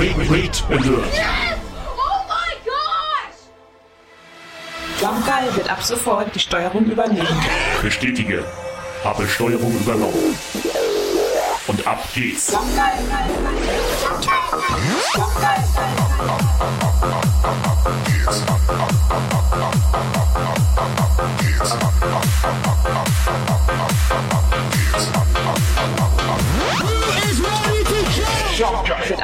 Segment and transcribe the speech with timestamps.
[0.00, 1.12] Wait, wait Alert.
[1.12, 1.58] Yes!
[1.84, 3.36] Oh my gosh!
[4.98, 7.28] Jumpgeil wird ab sofort die Steuerung übernehmen.
[7.82, 8.46] Bestätige.
[9.04, 10.38] Habe Steuerung übernommen.
[11.66, 12.50] Und ab geht's.
[12.50, 12.62] Wird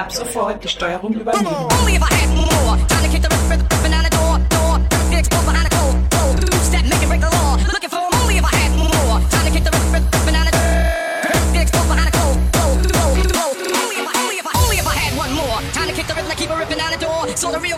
[0.06, 1.68] ab sofort die Steuerung übernehmen.
[1.80, 1.98] Only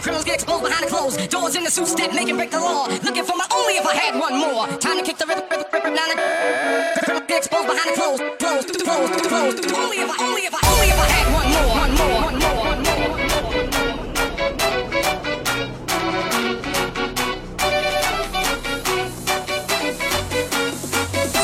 [0.08, 1.28] criminals get exposed behind the.
[1.28, 2.88] Doors in the suit step, make break the law.
[3.04, 5.70] Looking for my only if I had one more time to kick the rip, rip,
[5.70, 5.94] rip, rip.
[7.28, 8.00] Get exposed behind the.
[9.76, 12.38] Only if I, only if I, only if I had one more, one more, one
[12.40, 13.48] more, one more.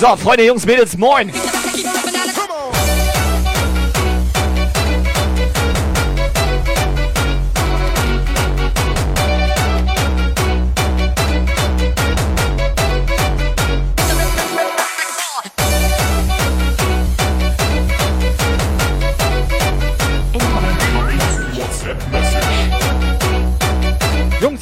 [0.01, 1.64] So, Freunde, Jungs, Mädels, moin.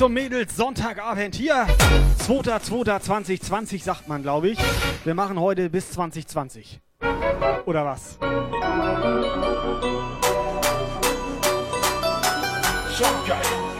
[0.02, 1.64] Jungs und Mädels, Sonntagabend hier.
[2.26, 4.58] 2.2.2020 sagt man, glaube ich.
[5.04, 6.80] Wir machen heute bis 2020.
[7.66, 8.18] Oder was?
[12.98, 13.42] Jumpgeil.
[13.42, 13.71] Only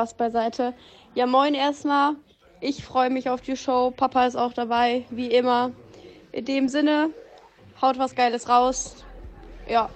[0.00, 0.72] Spaß beiseite.
[1.14, 2.14] Ja, moin erstmal.
[2.60, 3.90] Ich freue mich auf die Show.
[3.90, 5.72] Papa ist auch dabei, wie immer.
[6.32, 7.10] In dem Sinne,
[7.82, 9.04] haut was Geiles raus.
[9.68, 9.90] Ja.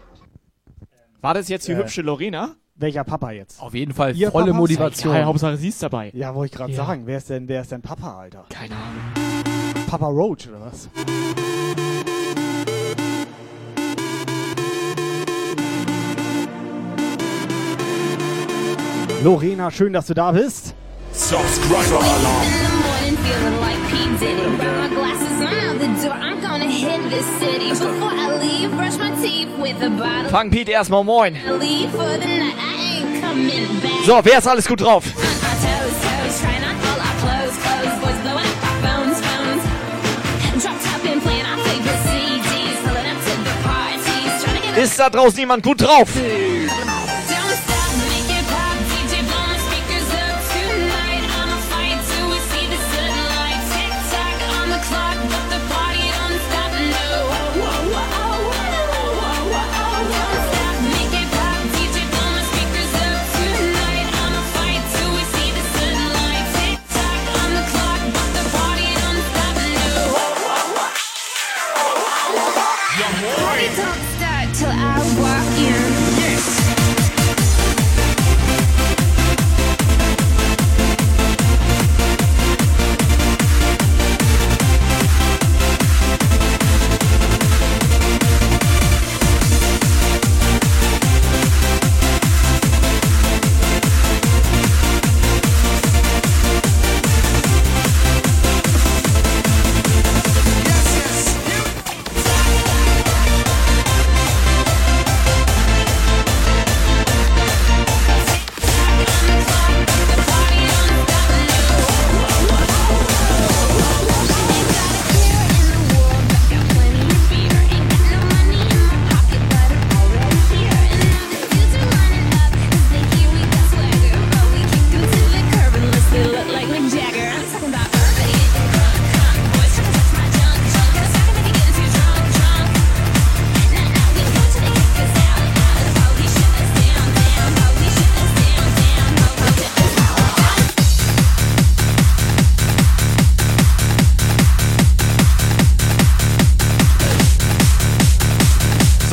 [1.22, 1.76] War das jetzt die Äh.
[1.76, 2.54] hübsche Lorena?
[2.76, 3.62] Welcher Papa jetzt?
[3.62, 4.58] Auf jeden Fall Ihr volle Papa?
[4.58, 5.14] Motivation.
[5.14, 6.10] Ja, Hauptsache sie ist dabei.
[6.12, 6.84] Ja, wollte ich gerade Ja.
[6.84, 7.02] sagen.
[7.06, 8.44] Wer ist denn, wer ist denn Papa, Alter?
[8.50, 9.86] Keine Ahnung.
[9.88, 10.88] Papa Roach oder was?
[19.24, 20.74] Lorena, schön, dass du da bist.
[21.10, 22.46] Subscriber Alarm.
[22.46, 23.96] In the morning, feeling like P.
[24.18, 24.56] Diddy.
[24.58, 26.12] Grab my glasses, I'm out the door.
[26.12, 26.68] I'm gonna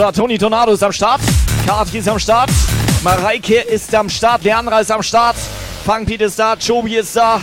[0.02, 1.22] So, Toni Tornado ist am Start.
[1.68, 2.50] Kati ist am Start.
[3.04, 4.44] Mareike ist am Start.
[4.44, 5.36] Leandra ist am Start.
[5.86, 6.56] Funkbeat ist da.
[6.56, 7.40] Chobi ist da.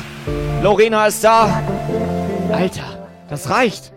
[0.60, 1.62] Lorena ist da.
[2.52, 3.92] Alter, das reicht.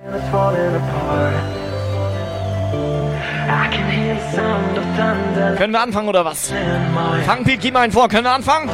[5.58, 6.54] Können wir anfangen oder was?
[7.26, 8.08] Funkbeat, gib mal einen vor.
[8.10, 8.70] Können wir anfangen?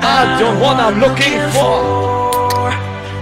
[0.00, 2.17] I don't want, I'm looking for.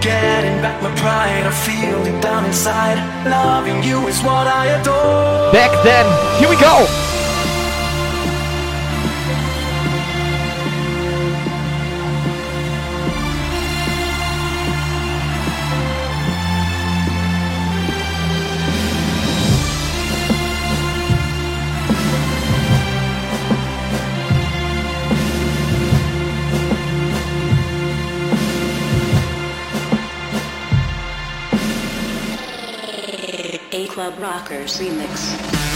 [0.07, 2.95] Getting back my pride, I feel it down inside.
[3.27, 5.51] Loving you is what I adore.
[5.51, 6.05] Back then.
[6.39, 7.06] Here we go.
[34.37, 35.66] Rockers remix.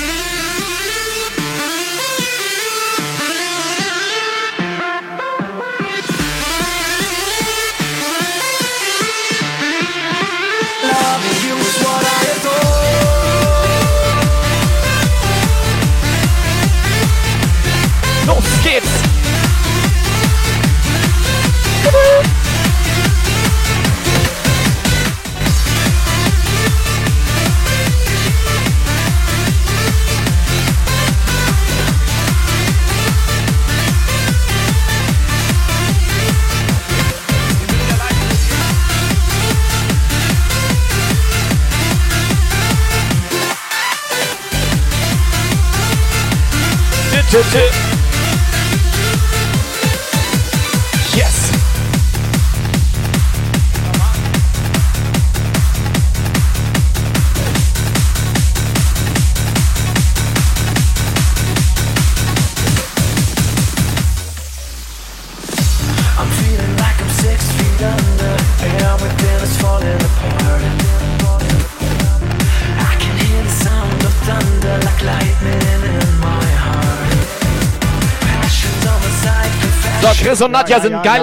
[80.41, 81.21] Chris und Nadja Ja, sind geil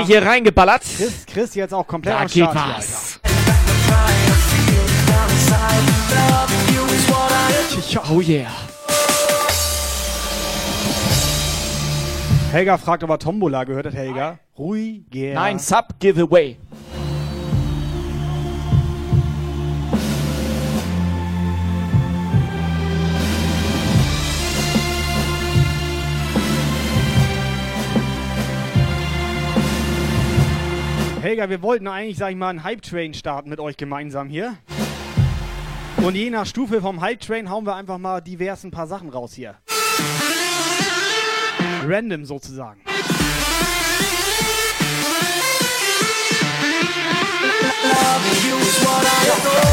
[0.00, 0.80] ja, hier reingeballert.
[0.80, 3.20] Chris, Chris jetzt auch komplett Da am geht Start hier, was.
[7.96, 8.10] Adore.
[8.10, 8.46] Oh yeah.
[12.52, 14.38] Helga fragt, ob er Tombola gehört hat, Helga.
[14.56, 15.34] Ruhiger.
[15.34, 16.56] Nein, Sub Giveaway.
[31.34, 34.56] Helga, wir wollten eigentlich, sag ich mal, einen Hype-Train starten mit euch gemeinsam hier.
[35.96, 39.34] Und je nach Stufe vom Hype-Train hauen wir einfach mal divers ein paar Sachen raus
[39.34, 39.56] hier.
[41.84, 42.82] Random sozusagen.
[47.82, 49.63] Loving you what I.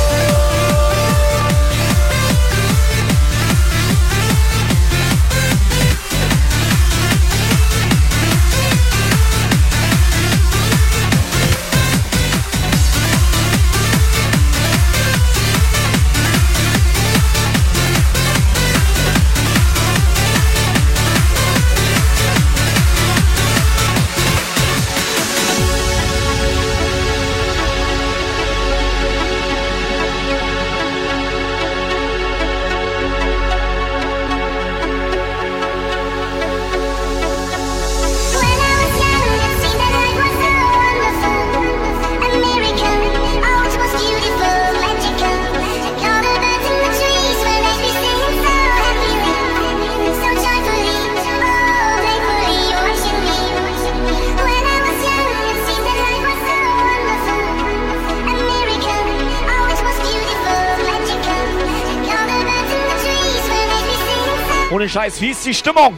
[64.91, 65.97] Scheiß, wie ist die Stimmung?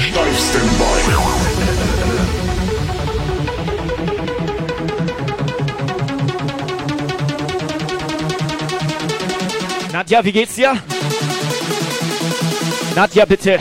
[0.00, 1.12] Steif Standby.
[9.92, 10.76] Nadja, wie geht's dir?
[12.96, 13.60] Nadja, bitte.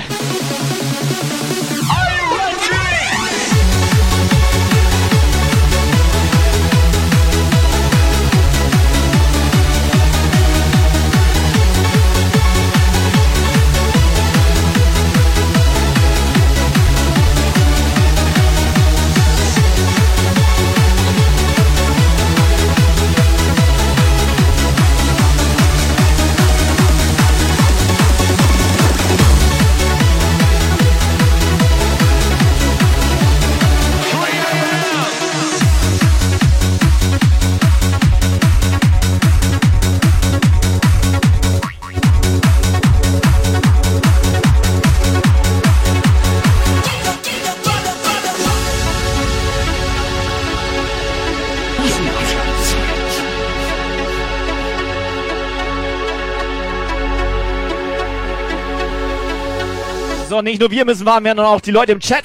[60.45, 62.23] Nicht nur wir müssen warm werden, sondern auch die Leute im Chat.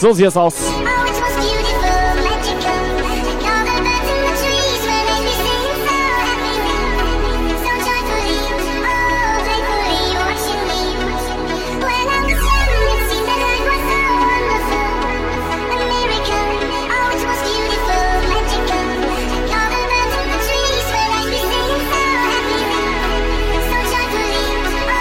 [0.00, 0.69] So sieht es aus.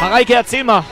[0.09, 0.83] Mareike, erzähl mal.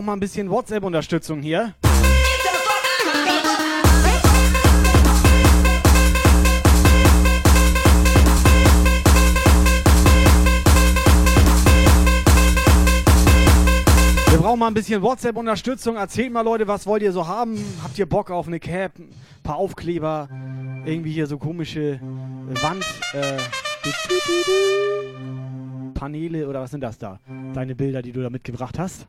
[0.00, 1.74] Brauchen mal ein bisschen WhatsApp-Unterstützung hier.
[14.30, 15.96] Wir brauchen mal ein bisschen WhatsApp-Unterstützung.
[15.96, 17.62] Erzählt mal, Leute, was wollt ihr so haben?
[17.82, 19.10] Habt ihr Bock auf eine Cap, ein
[19.42, 20.30] paar Aufkleber,
[20.86, 22.00] irgendwie hier so komische
[22.62, 23.36] Wand, äh,
[25.92, 27.20] Paneele oder was sind das da?
[27.52, 29.06] Deine Bilder, die du da mitgebracht hast?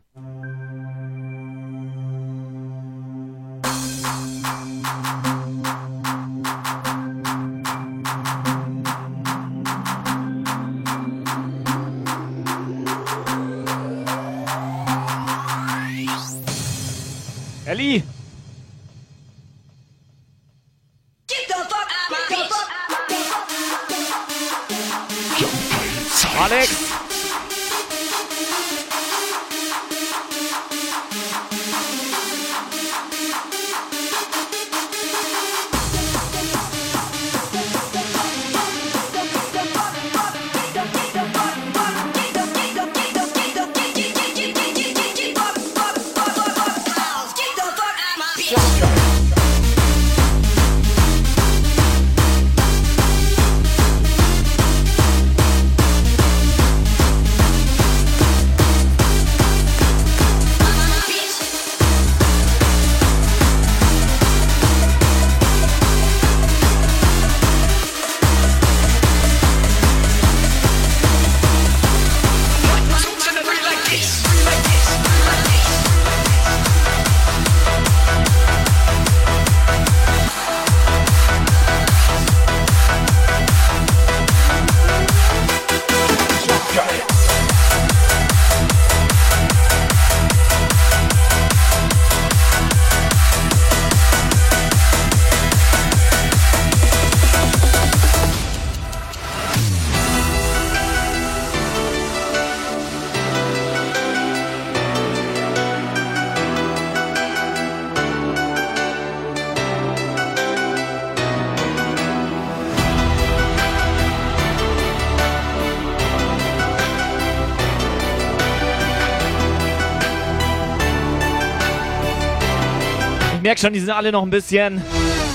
[123.63, 124.81] merkt die sind alle noch ein bisschen,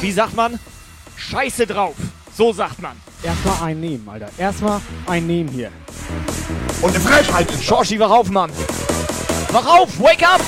[0.01, 0.59] wie sagt man,
[1.17, 1.95] scheiße drauf.
[2.37, 2.97] So sagt man.
[3.23, 4.29] Erstmal einnehmen, Alter.
[4.37, 5.71] Erstmal einnehmen hier.
[6.83, 8.51] Und eine Frechheit ist Schorschi, wach auf, Mann.
[9.53, 10.41] Wach auf, wake up!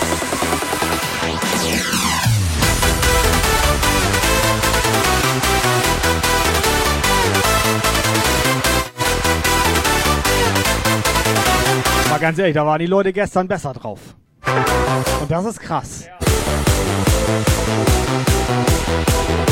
[12.11, 14.01] Mal ganz ehrlich, da waren die Leute gestern besser drauf.
[15.21, 16.07] Und das ist krass.
[16.07, 17.08] Ja.
[17.29, 17.49] Thank
[19.41, 19.48] you.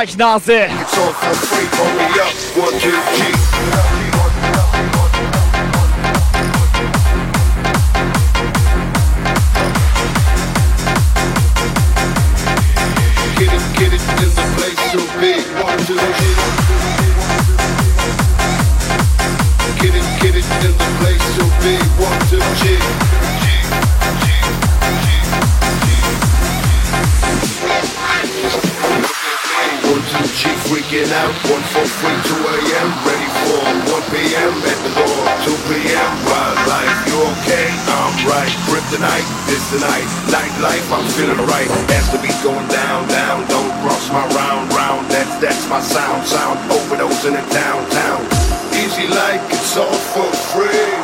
[0.00, 0.70] Zeichnase.
[39.70, 40.06] tonight.
[40.26, 41.70] Nightlife, I'm feeling right.
[41.94, 45.08] As the beat going down, down, don't cross my round, round.
[45.10, 46.58] That's that's my sound, sound.
[46.70, 48.20] Overdosing in the downtown.
[48.74, 50.99] Easy like it's all for free.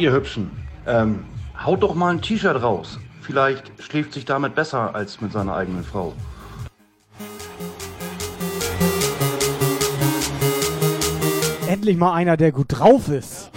[0.00, 0.50] ihr Hübschen,
[0.86, 1.24] ähm,
[1.64, 2.98] haut doch mal ein T-Shirt raus.
[3.20, 6.14] Vielleicht schläft sich damit besser als mit seiner eigenen Frau.
[11.68, 13.50] Endlich mal einer, der gut drauf ist.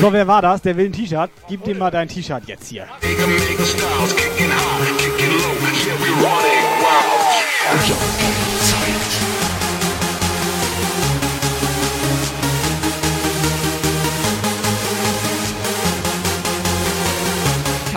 [0.00, 0.62] So, wer war das?
[0.62, 1.30] Der will ein T-Shirt.
[1.48, 2.86] Gib dem mal dein T-Shirt jetzt hier.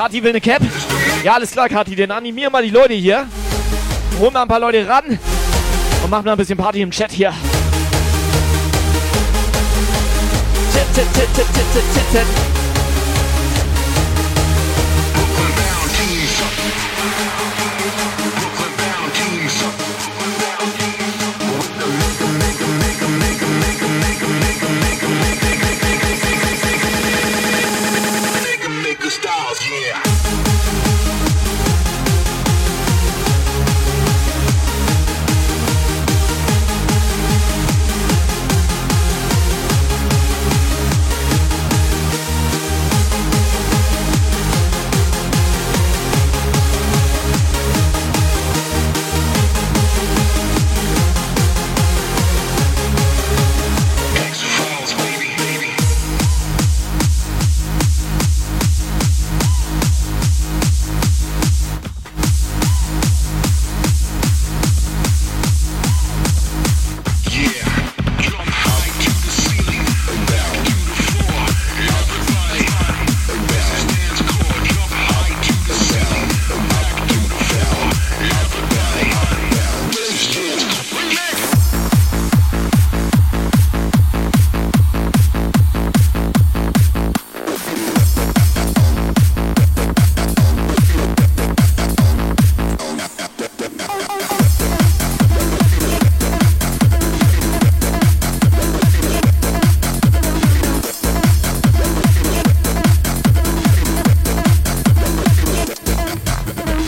[0.01, 0.61] Kati will eine Cap.
[1.23, 3.27] Ja, alles klar, Kati, dann animier mal die Leute hier.
[4.19, 7.31] Hol mal ein paar Leute ran und mach mal ein bisschen Party im Chat hier.
[10.73, 12.50] Chat, chat, chat, chat, chat, chat, chat.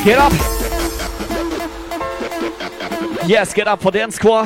[0.04, 0.34] Get up!
[3.26, 4.46] Yes, get up for Dance Core.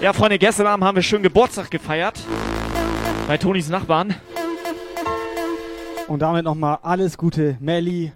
[0.00, 2.18] Ja, Freunde, gestern Abend haben wir schön Geburtstag gefeiert.
[3.28, 4.14] Bei Tonis Nachbarn.
[6.08, 8.12] Und damit nochmal alles Gute, Melli.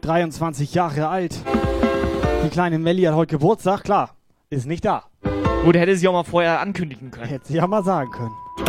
[0.00, 1.36] 23 Jahre alt.
[2.44, 4.16] Die kleine Melli hat heute Geburtstag, klar.
[4.50, 5.04] Ist nicht da.
[5.64, 7.28] Gut, hätte sie auch mal vorher ankündigen können.
[7.28, 8.67] Hätte sie ja mal sagen können.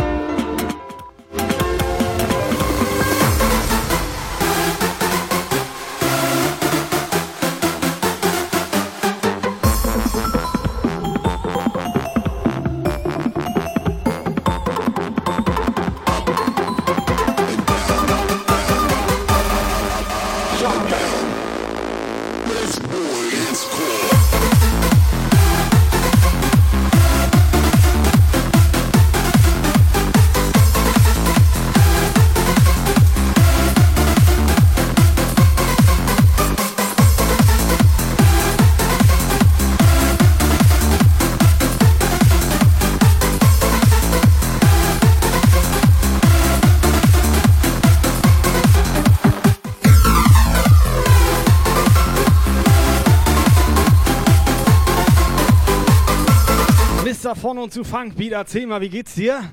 [57.70, 59.44] Zu Funkbeat, erzähl mal, wie geht's dir?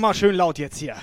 [0.00, 0.96] Mal schön laut jetzt hier.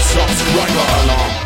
[0.00, 1.45] Subscriber Alarm.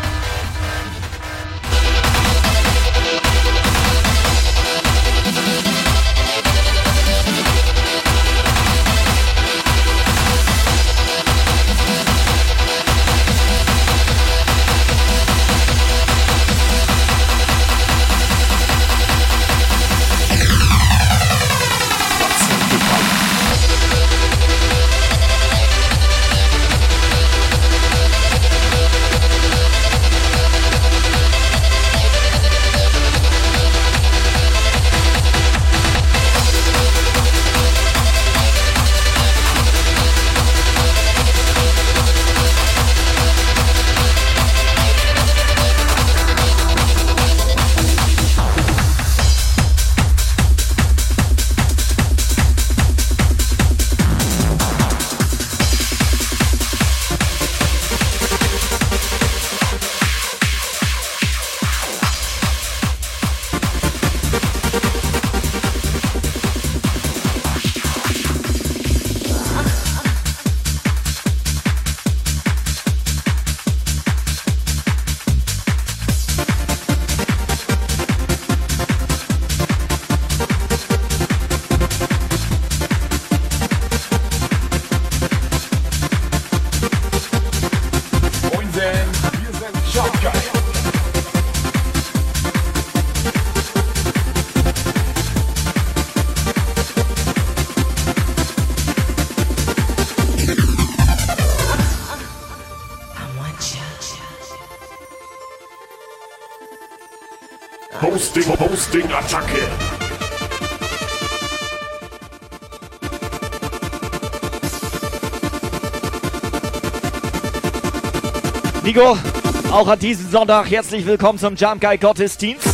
[119.71, 122.67] Auch an diesem Sonntag herzlich willkommen zum Jump Guy Gottesdienst.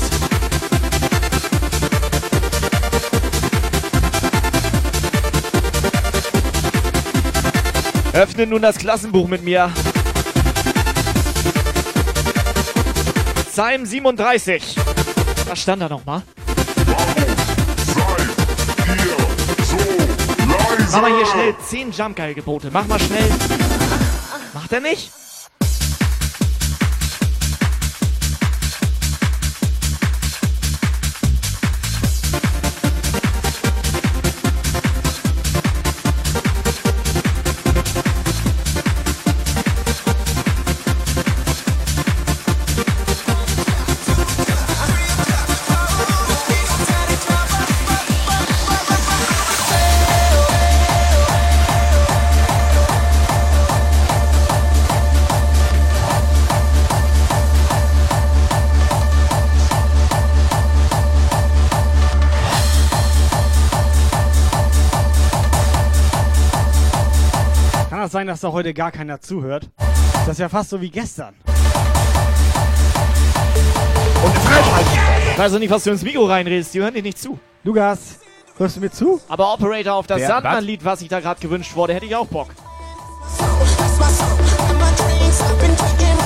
[8.14, 9.72] Öffne nun das Klassenbuch mit mir.
[13.52, 14.76] Psalm 37.
[15.48, 16.24] Was stand da nochmal?
[20.92, 22.70] Mach mal hier schnell 10 Jump Guy Gebote.
[22.74, 23.30] Mach mal schnell.
[24.54, 25.12] Macht er nicht?
[68.18, 69.70] Sein, dass da heute gar keiner zuhört?
[69.78, 71.36] Das ist ja fast so wie gestern.
[75.32, 76.74] Ich weiß auch nicht, was du ins Mikro reinredest.
[76.74, 77.38] Die hören dir nicht zu.
[77.64, 78.18] Lukas,
[78.58, 79.22] hörst du mir zu?
[79.30, 82.48] Aber Operator auf das Sandmann-Lied, was ich da gerade gewünscht wurde, hätte ich auch Bock.
[86.00, 86.17] We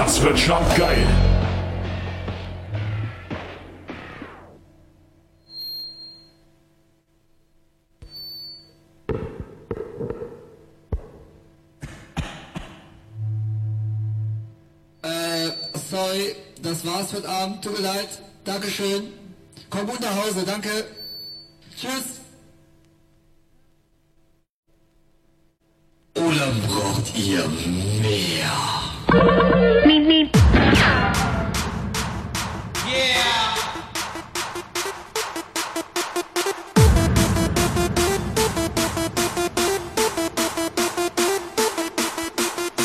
[0.00, 1.06] das wird schon geil.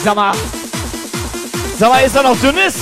[0.06, 0.36] Sag mal,
[1.80, 2.76] Sag mal, ist er noch dünnes?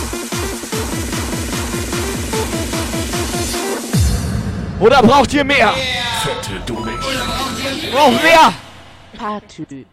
[4.77, 5.73] Oder braucht ihr mehr?
[6.21, 6.99] Fette Dummig.
[7.93, 8.53] Braucht mehr!
[9.17, 9.85] Party.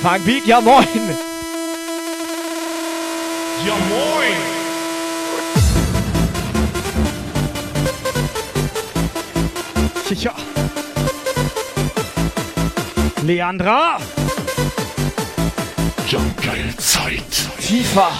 [0.00, 0.86] Funkbeat, ja moin!
[3.66, 4.36] Ja moin!
[10.08, 10.32] Tja.
[13.22, 13.98] Leandra.
[16.10, 17.48] Geil Zeit.
[17.60, 18.10] Tiefer.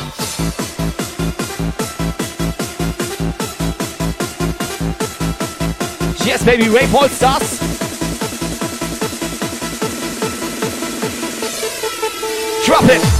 [6.24, 7.58] Yes, baby, Rave All Stars.
[12.64, 13.19] Drop it.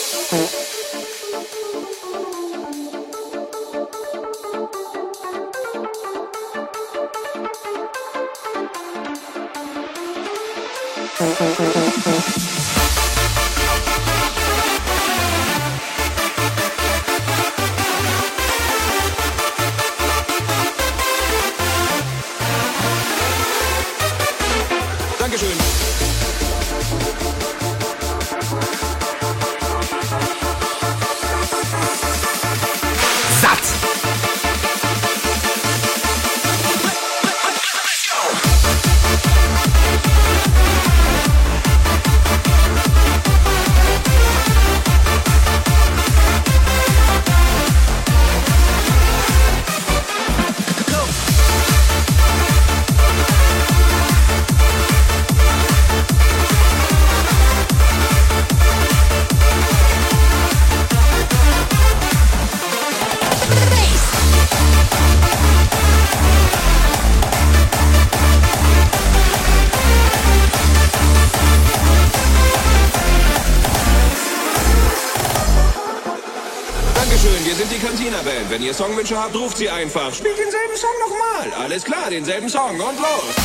[78.81, 80.11] Songwünsche habt, ruft sie einfach.
[80.11, 81.53] Spielt denselben Song nochmal.
[81.63, 83.40] Alles klar, denselben Song und los.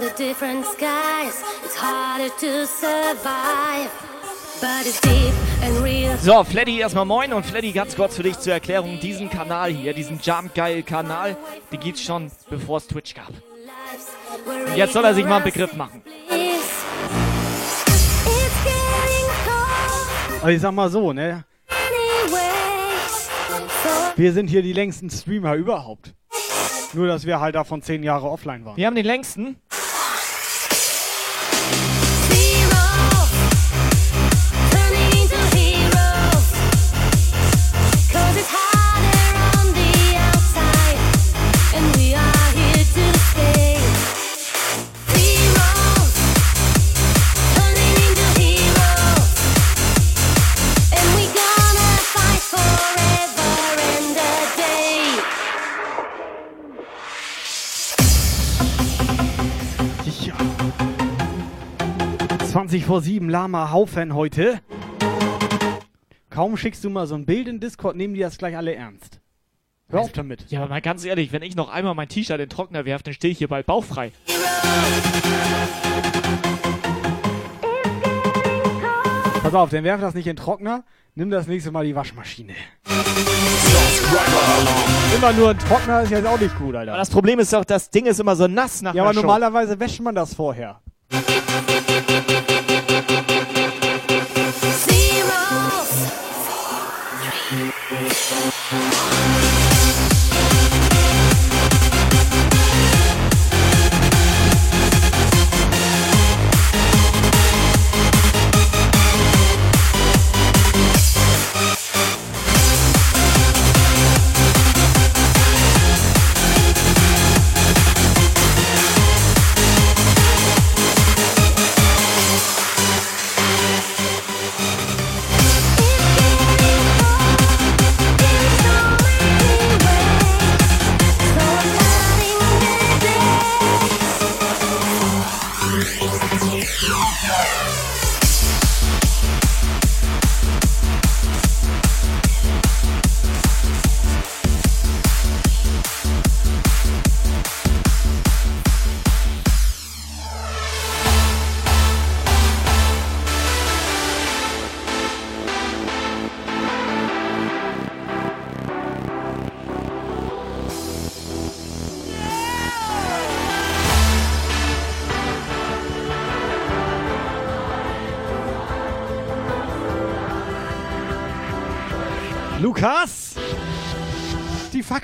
[0.00, 3.90] Under different skies, it's harder to survive.
[4.60, 6.16] But it's deep and real.
[6.18, 8.98] So, Fleddy erstmal moin und Fleddy ganz kurz für dich zur Erklärung.
[9.00, 11.36] Diesen Kanal hier, diesen Jump Geil Kanal,
[11.70, 13.28] die gibt's schon bevor es Twitch gab.
[14.68, 16.02] Und jetzt soll er sich mal einen Begriff machen.
[20.36, 21.44] Also ich sag mal so, ne?
[24.16, 26.14] Wir sind hier die längsten Streamer überhaupt.
[26.92, 28.76] Nur, dass wir halt davon zehn Jahre offline waren.
[28.76, 29.56] Wir haben den längsten.
[62.90, 64.58] Vor 7, Lama Haufen heute.
[66.28, 69.20] Kaum schickst du mal so ein Bild in Discord, nehmen die das gleich alle ernst.
[69.90, 70.50] Hör auf damit.
[70.50, 73.04] Ja, aber mal ganz ehrlich, wenn ich noch einmal mein T-Shirt in den Trockner werfe,
[73.04, 74.10] dann stehe ich hier bald bauchfrei.
[79.40, 80.82] Pass auf, dann werf das nicht in den Trockner,
[81.14, 82.54] nimm das nächste Mal die Waschmaschine.
[85.14, 86.90] Immer nur ein Trockner ist jetzt auch nicht gut, Alter.
[86.90, 89.20] Aber das Problem ist doch, das Ding ist immer so nass nach Ja, aber Show.
[89.20, 90.80] normalerweise wäscht man das vorher.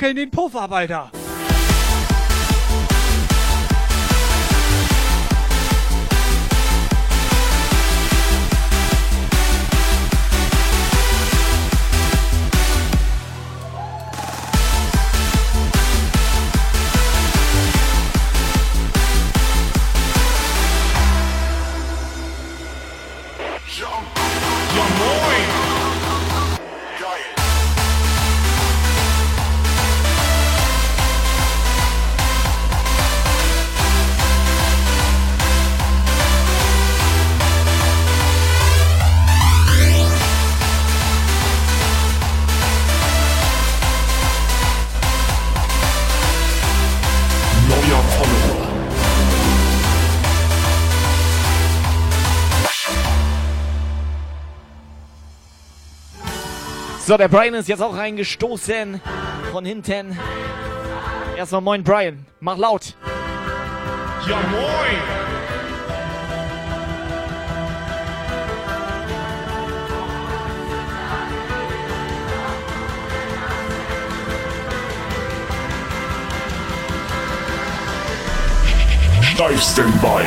[0.07, 1.16] Die fackeln den Puff ab, Alter!
[57.07, 59.01] So, der Brian ist jetzt auch reingestoßen.
[59.53, 60.19] Von hinten.
[61.37, 62.27] Erstmal moin, Brian.
[62.41, 62.97] Mach laut.
[64.27, 64.97] Ja moin!
[79.23, 80.27] Steifsten Bein.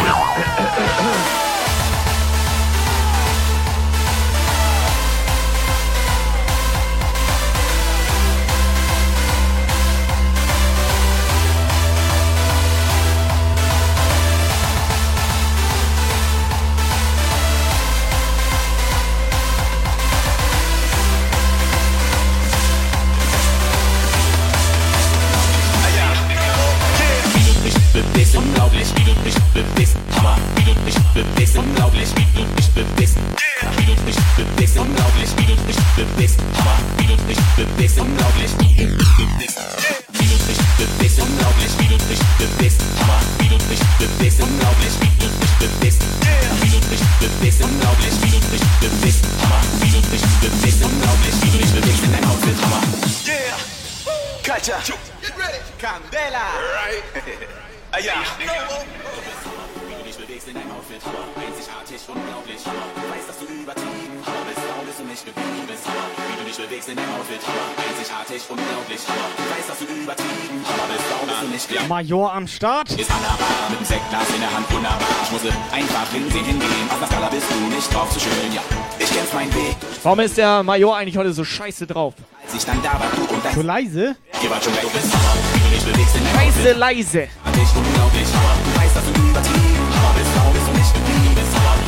[61.05, 62.61] Hammer, einzigartig, unglaublich.
[62.63, 65.83] Du weißt, dass du übertrieben, bist, warum bist du nicht geblieben bist.
[65.87, 69.01] Wie du dich bewegst in deinem Outfit, einzigartig, unglaublich.
[69.07, 72.89] Du weißt, dass du übertrieben, bist, warum bist du nicht geblieben Major am Start.
[72.91, 75.07] ist wunderbar, mit dem Sektglas in der Hand, wunderbar.
[75.23, 78.61] Ich musste einfach hinsehen, hingehen, auf der Skala bist du nicht drauf zu schön, ja.
[78.99, 82.13] Ich kenn's meinen Weg, Warum ist der Major eigentlich heute so scheiße drauf?
[82.43, 84.15] als ich dann da war, du und dein So leise?
[84.41, 86.77] Ihr wart schon weg, du bist Outfit.
[86.77, 87.27] leise.
[87.53, 88.27] Dich unglaublich.
[88.27, 89.78] Du weißt, dass du übertrieben,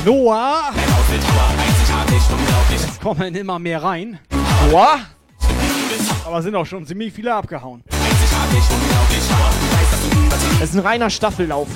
[0.05, 0.71] Noah.
[3.01, 4.19] Kommen immer mehr rein.
[4.69, 4.99] Noah.
[6.25, 7.83] Aber sind auch schon ziemlich viele abgehauen.
[10.61, 11.67] Es ist ein reiner Staffellauf.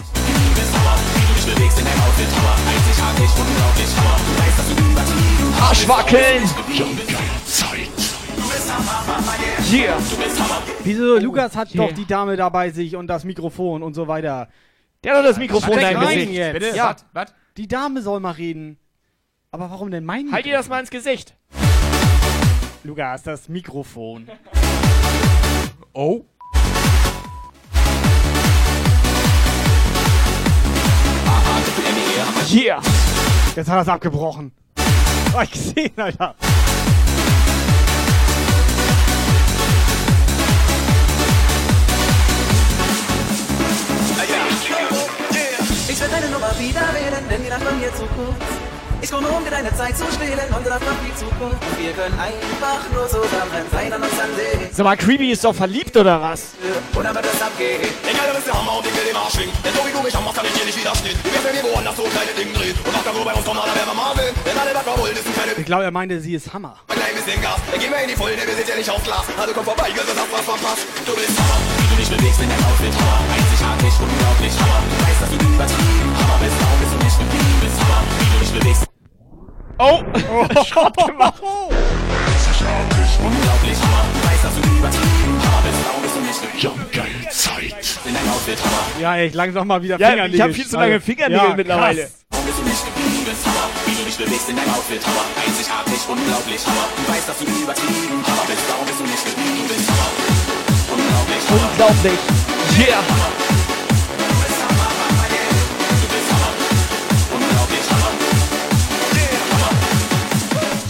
[5.62, 6.44] Arschwackeln!
[9.72, 9.98] Yeah.
[10.84, 11.18] Wieso?
[11.18, 14.50] Lukas hat doch die Dame dabei sich und das Mikrofon und so weiter.
[15.06, 16.34] Der hat doch das Mikrofon dein rein Gesicht.
[16.34, 16.54] Jetzt.
[16.54, 16.76] Bitte?
[16.76, 16.90] Ja.
[16.90, 17.06] Was?
[17.14, 17.34] Was?
[17.58, 18.80] Die Dame soll mal reden.
[19.52, 21.36] Aber warum denn mein Halt dir das mal ins Gesicht.
[22.84, 24.28] Lukas, das Mikrofon.
[25.98, 26.26] Oh.
[32.52, 32.82] Yeah.
[33.56, 34.52] Jetzt hat er es abgebrochen.
[35.34, 36.36] Hab ich gesehen, Alter.
[45.96, 48.44] Ich werde deine Nummer wieder wählen, denn die Nacht bei mir zu kurz.
[49.00, 51.56] Ich komme um dir deine Zeit zu stehlen und das macht viel zu kurz.
[51.80, 54.68] Wir können einfach nur zusammen sein an uns ansehen.
[54.76, 56.52] Sag mal, Creepy ist doch verliebt oder was?
[57.00, 57.80] Oder wird es abgehen?
[58.12, 59.56] Egal, du bist der Hammer und ich will den Arsch schwingen.
[59.64, 61.16] Denn so wie du mich anmachst, kann ich dir nicht widerstehen.
[61.24, 62.76] Du wirst mir wie woanders so kleine Dinge drehen.
[62.76, 64.32] Und mach da wo bei uns kommen, alle wer wir mal will.
[64.44, 66.76] Denn alle, was wir wollen, ist ein kleines Ich glaube, er meinte, sie ist Hammer.
[66.92, 67.64] ein klein bisschen Gas.
[67.72, 69.24] Dann gehen wir in die Vollen, denn wir sind ja nicht auf Glas.
[69.40, 70.84] Also komm vorbei, wir sind auf was verpasst.
[71.08, 71.85] Du bist Hammer.
[72.06, 73.18] Dich bewegst in deinem Outfit, Hammer.
[73.34, 74.78] Einzigartig, unglaublich, Hammer.
[74.86, 76.54] Du weißt, dass du übertrieben, Hammer bist.
[76.62, 78.02] Warum bist du nicht geblieben, bist Hammer.
[78.20, 78.86] Wie du dich bewegst.
[79.82, 79.98] Oh!
[80.70, 81.42] Schrott gemacht!
[83.26, 84.06] Unglaublich, Hammer.
[84.14, 85.80] Du weißt, dass du übertrieben, Hammer bist.
[85.82, 86.62] Warum bist du nicht geblieben?
[86.62, 87.74] Ja, geile Zeit.
[88.06, 88.86] In deinem Outfit, Hammer.
[89.02, 90.36] Ja, ich langsam mal wieder Ja, Fingernägel.
[90.36, 91.02] ich hab viel zu lange.
[91.02, 92.02] Fingernägel ja, mittlerweile.
[92.06, 92.14] krass.
[92.30, 93.66] Warum bist du nicht geblieben, bist Hammer.
[93.90, 95.26] Wie du dich bewegst in deinem Outfit, Hammer.
[95.42, 96.86] Einzigartig, unglaublich, Hammer.
[97.02, 98.62] Du weißt, dass du übertrieben, Hammer bist.
[98.70, 100.45] Warum bist du nicht geblieben, bist Hammer.
[101.50, 102.20] Unglaublich.
[102.78, 103.04] Yeah.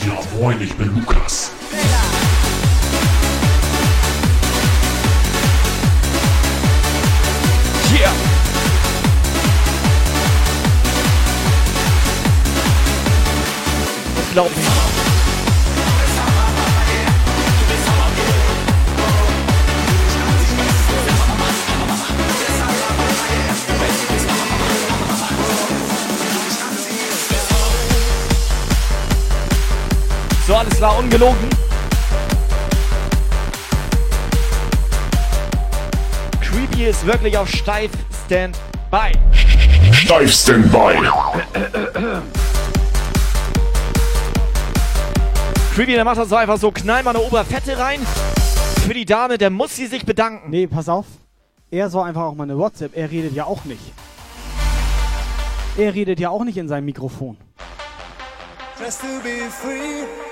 [0.06, 1.52] Ja, moin, ich bin Lukas.
[7.92, 8.12] Yeah.
[14.28, 14.85] Unglaublich.
[30.48, 31.50] So, alles klar, ungelogen.
[36.40, 37.90] Creepy ist wirklich auf steif
[38.26, 39.12] Stand-by.
[39.92, 40.98] Steif Standby.
[45.74, 48.02] Creepy, der macht das so einfach so, knall mal eine Oberfette rein.
[48.86, 50.52] Für die Dame, der muss sie sich bedanken.
[50.52, 51.08] Nee, pass auf.
[51.72, 52.96] Er soll einfach auch mal eine WhatsApp.
[52.96, 53.82] Er redet ja auch nicht.
[55.76, 57.36] Er redet ja auch nicht in seinem Mikrofon.
[58.80, 60.25] Just to be free.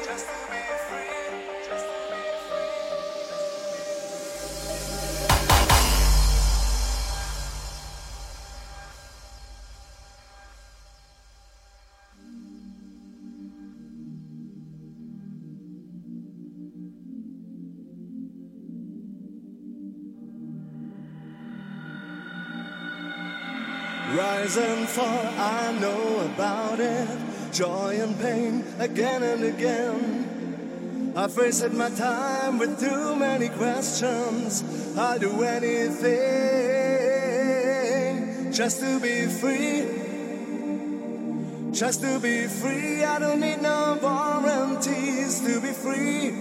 [24.56, 27.08] And fall, I know about it.
[27.51, 31.14] Joy and pain, again and again.
[31.16, 34.64] I've wasted my time with too many questions.
[34.95, 36.14] I'll do anything
[38.54, 39.88] just to be free.
[41.72, 46.32] Just to be free, I don't need no warranties to be free.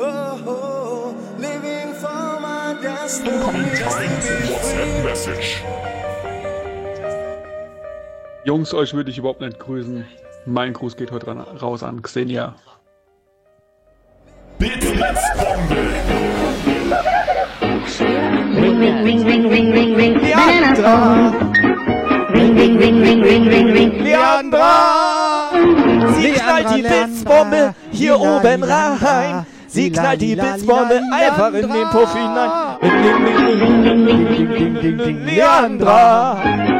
[0.00, 3.30] Oh, oh living for my destiny.
[3.76, 5.02] Just to be free.
[5.04, 5.99] Message.
[8.44, 10.06] Jungs, euch würde ich überhaupt nicht grüßen.
[10.46, 12.54] Mein Gruß geht heute raus an Xenia.
[14.58, 14.70] Ring,
[18.78, 21.32] ring, ring, ring, ring, ring, ring, Leandra.
[22.32, 25.50] Ring, ring, ring, ring, ring, ring, ring, Leandra.
[26.18, 29.44] Sie knallt die Blitzbombe hier oben rein.
[29.66, 32.78] Sie knallt die Blitzbombe einfach in den Puff hinein.
[35.26, 36.79] Leandra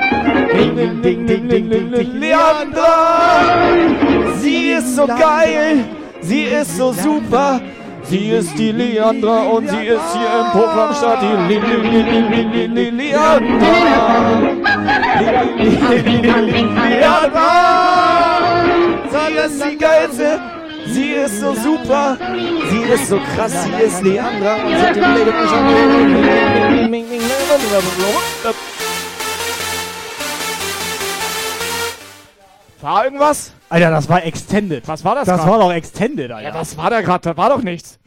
[0.61, 2.21] ding, ding, ding, ding, ding, ding, ding.
[2.21, 2.95] Leandra!
[4.41, 5.85] Sie ist so geil!
[6.21, 7.61] Sie ist so super!
[8.05, 12.01] Sie ist die Leandra und sie ist hier im Programm statt die Li Leandra!
[12.31, 13.69] Li Li Li Leandra.
[16.89, 17.51] Leandra!
[19.11, 20.41] Sie ist die geilste,
[20.87, 22.17] sie ist so super,
[22.71, 25.05] sie ist so krass, sie ist Leandra und sie hat den
[32.81, 33.53] War irgendwas?
[33.69, 34.87] Alter, das war Extended.
[34.89, 35.49] Was war das Das grad?
[35.51, 36.49] war doch Extended, Alter.
[36.49, 37.29] Ja, was war da gerade?
[37.31, 37.99] Da war doch nichts.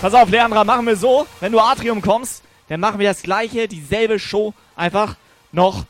[0.00, 1.26] Pass auf, Leandra, machen wir so.
[1.40, 5.16] Wenn du Atrium kommst, dann machen wir das gleiche, dieselbe Show einfach
[5.50, 5.86] noch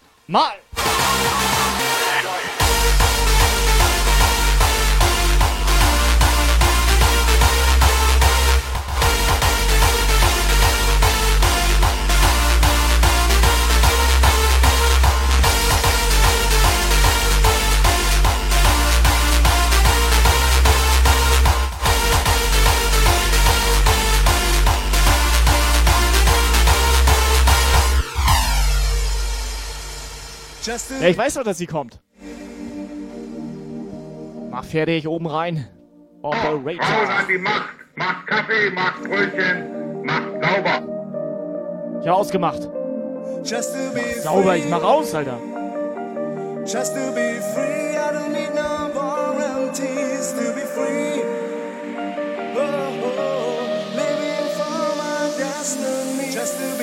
[30.59, 30.73] mal.
[30.73, 32.01] Just to Ja, ich weiß doch, dass sie kommt.
[34.51, 35.69] Mach fertig, oben rein.
[36.23, 36.85] Operator.
[36.85, 37.69] Raus an die Macht.
[37.97, 41.99] Macht Kaffee, macht Brötchen, macht sauber.
[42.01, 42.63] Ich hab ausgemacht.
[43.45, 44.71] Just to be Sauber, ich free.
[44.71, 45.39] mach aus, Alter.
[46.65, 51.23] Just to be free, I don't need no warranties to be free.
[52.55, 52.61] Oh,
[53.03, 56.33] oh, living for my destiny.
[56.33, 56.78] Just to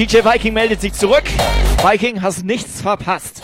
[0.00, 1.24] DJ Viking meldet sich zurück.
[1.84, 3.42] Viking, hast nichts verpasst.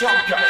[0.00, 0.49] Come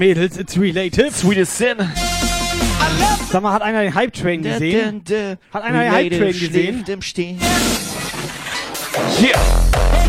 [0.00, 1.10] Mädels, it's relative.
[1.10, 1.76] Sweetest Sin.
[3.30, 5.04] Sag mal, hat einer den Hype Train gesehen?
[5.52, 6.74] Hat einer den Hype Train gesehen?
[6.76, 7.38] Schläft im Stehen.
[9.20, 9.99] Yeah.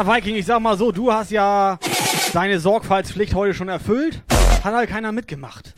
[0.00, 1.78] Ja, Viking, ich sag mal so, du hast ja
[2.32, 4.22] deine Sorgfaltspflicht heute schon erfüllt.
[4.64, 5.74] Hat halt keiner mitgemacht.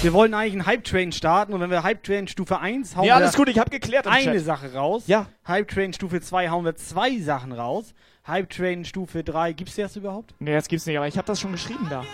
[0.00, 3.04] Wir wollen eigentlich einen Hype Train starten und wenn wir Hype Train Stufe 1 hauen
[3.04, 4.44] Ja, wir alles gut, ich hab geklärt im eine Chat.
[4.46, 5.02] Sache raus.
[5.06, 5.26] Ja.
[5.46, 7.92] Hype Train Stufe 2 hauen wir zwei Sachen raus.
[8.26, 10.34] Hype Train Stufe 3, gibt's das überhaupt?
[10.38, 12.04] Nee, das gibt's nicht, aber ich habe das schon geschrieben da.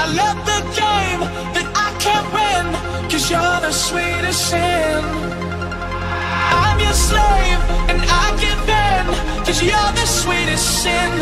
[0.00, 1.20] I love the game
[1.52, 2.66] that I can't win
[3.10, 5.04] Cause you're the sweetest sin
[6.62, 9.04] I'm your slave and I give in
[9.44, 11.12] Cause you're the sweetest sin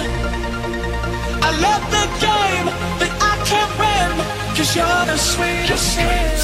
[1.43, 2.67] I love the game
[3.01, 4.11] that I can't win
[4.57, 6.39] Cause you're the sweetest sin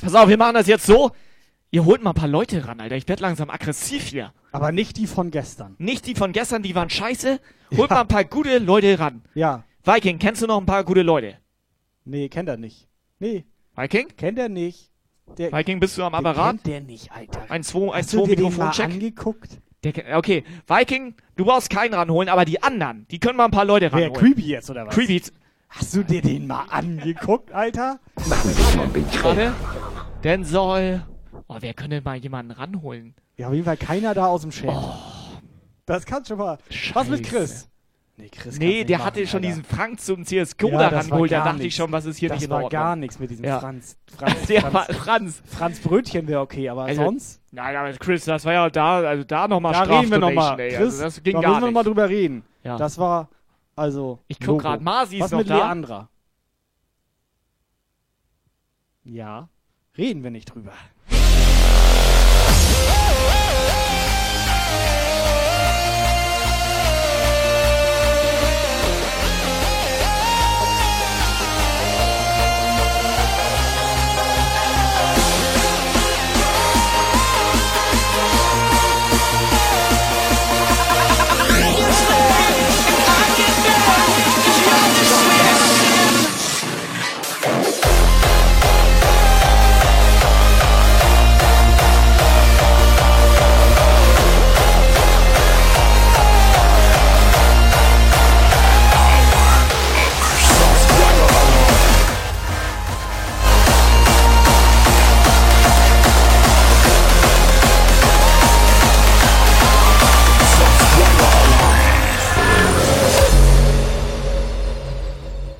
[0.00, 1.10] Pass auf, wir machen das jetzt so.
[1.70, 2.96] Ihr holt mal ein paar Leute ran, Alter.
[2.96, 4.32] Ich werd langsam aggressiv hier.
[4.52, 5.74] Aber nicht die von gestern.
[5.78, 7.40] Nicht die von gestern, die waren scheiße.
[7.76, 9.22] Holt mal ein paar gute Leute ran.
[9.34, 9.64] Ja.
[9.84, 11.36] Viking, kennst du noch ein paar gute Leute?
[12.08, 12.88] Nee, kennt er nicht.
[13.18, 13.44] Nee.
[13.76, 14.08] Viking?
[14.16, 14.90] Kennt er nicht.
[15.36, 16.52] Der, Viking, bist du am den Apparat?
[16.56, 17.50] kennt der nicht, Alter.
[17.50, 18.84] Ein 2 ein Hast du zwei dir den mal Mikrofoncheck.
[18.92, 19.60] angeguckt?
[19.84, 23.66] Der, okay, Viking, du brauchst keinen ranholen, aber die anderen, die können mal ein paar
[23.66, 24.14] Leute Wer, ranholen.
[24.14, 24.94] Creepy jetzt, oder was?
[24.94, 25.22] Creepy.
[25.68, 28.00] Hast du dir den mal angeguckt, Alter?
[28.16, 29.52] Warte.
[30.24, 31.04] Denn soll.
[31.46, 33.14] Oh, wer könnte mal jemanden ranholen?
[33.36, 34.74] Ja, auf jeden Fall keiner da aus dem Chat.
[35.84, 36.58] Das kannst schon mal.
[36.94, 37.68] Was mit Chris?
[38.20, 39.48] Nee, Chris Nee, der nicht hatte machen, schon Alter.
[39.48, 41.30] diesen Frank zum CSGO Ja, da das war rangeholt.
[41.32, 41.76] Da dachte ich nichts.
[41.76, 42.70] schon, was ist hier das nicht in war Ordnung.
[42.82, 43.60] gar nichts mit diesem Ja.
[43.60, 43.96] Franz.
[44.18, 45.42] Franz, Der Franz, war Franz.
[45.46, 47.40] Franz Brötchen wäre okay, aber Also, sonst?
[47.52, 50.58] Nein, aber Chris, das war ja da, also da nochmal Da reden wir nochmal.
[50.58, 50.70] Ey.
[50.70, 51.74] Chris, Also das ging da gar müssen wir nicht.
[51.74, 52.42] mal drüber reden.
[52.64, 52.76] Ja.
[52.76, 53.28] Das war,
[53.76, 54.18] also.
[54.26, 54.58] Ich guck Logo.
[54.62, 55.56] grad, Masi ist Was noch mit da.
[55.58, 56.08] Leandra?
[59.04, 59.48] Ja.
[59.96, 60.72] Reden wir nicht drüber.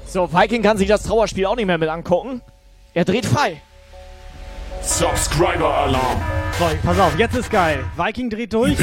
[0.09, 2.40] So, Viking kann sich das Trauerspiel auch nicht mehr mit angucken.
[2.94, 3.61] Er dreht frei.
[4.80, 6.22] Subscriber Alarm.
[6.59, 7.84] So, pass auf, jetzt ist geil.
[7.94, 8.78] Viking dreht durch,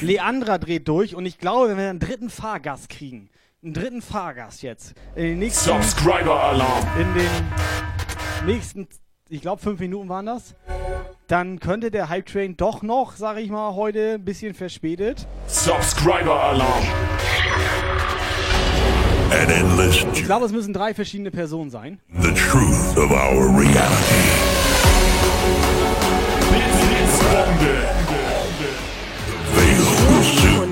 [0.00, 3.28] Leandra dreht durch und ich glaube, wenn wir einen dritten Fahrgast kriegen,
[3.60, 6.86] einen dritten Fahrgast jetzt, in den nächsten, Subscriber Alarm.
[6.96, 8.86] in den nächsten,
[9.28, 10.54] ich glaube, fünf Minuten waren das,
[11.26, 15.26] dann könnte der Hype Train doch noch, sag ich mal, heute ein bisschen verspätet.
[15.48, 16.86] Subscriber Alarm.
[19.30, 22.00] An endless Ich glaube, es müssen drei verschiedene Personen sein.
[22.20, 24.24] the truth of our reality.
[26.50, 27.88] Blitzbombe.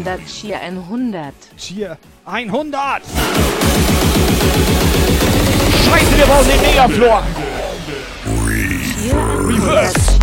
[0.07, 1.35] 100 Cheer 100.
[1.57, 3.03] Cheer 100!
[5.85, 7.23] Scheiße, wir brauchen den Megaflor.
[9.03, 9.49] Cheer 100.
[9.49, 10.16] Reverse.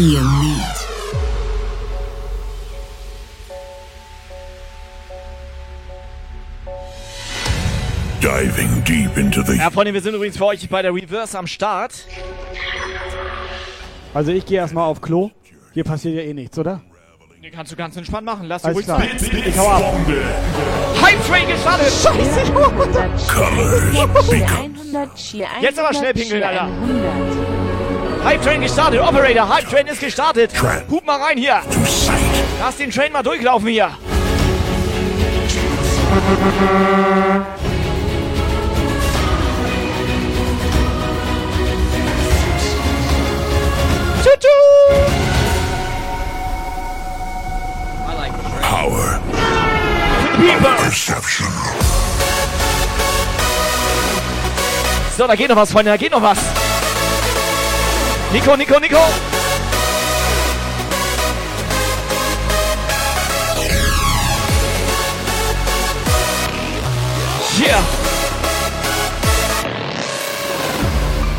[0.00, 0.80] The Elite.
[8.22, 11.46] Diving deep into the Ja, Freunde, wir sind übrigens für euch bei der Reverse am
[11.46, 12.06] Start.
[14.14, 15.32] Also ich gehe erstmal auf Klo.
[15.74, 16.80] Hier passiert ja eh nichts, oder?
[17.42, 18.46] Den kannst du ganz entspannt machen.
[18.46, 19.00] Lass Alles ruhig klar.
[19.00, 19.22] Zeit.
[19.46, 19.82] Ich hau ab.
[21.02, 21.92] Hype Train gestartet.
[21.92, 22.40] Scheiße.
[23.92, 25.14] Cheer 100.
[25.14, 25.62] Cheer 100.
[25.62, 26.70] Jetzt aber schnell pinkeln, Alter.
[28.20, 28.24] 100.
[28.24, 29.00] Hype Train gestartet.
[29.00, 30.50] Operator, Hype Train ist gestartet.
[30.90, 31.60] Hub mal rein hier.
[32.60, 33.90] Lass den Train mal durchlaufen hier.
[48.62, 49.20] power.
[50.78, 51.48] Perception.
[55.16, 56.38] So, da geht noch was, Freunde, da geht noch was.
[58.32, 58.96] Nico, Nico, Nico.
[67.58, 67.82] Yeah.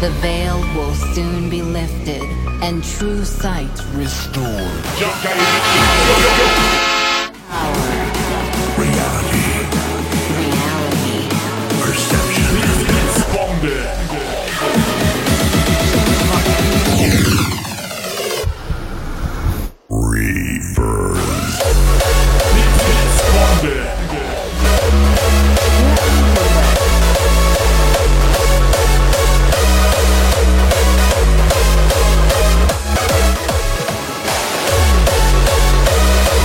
[0.02, 2.24] The veil will soon be lifted
[2.62, 4.52] and true sight restored.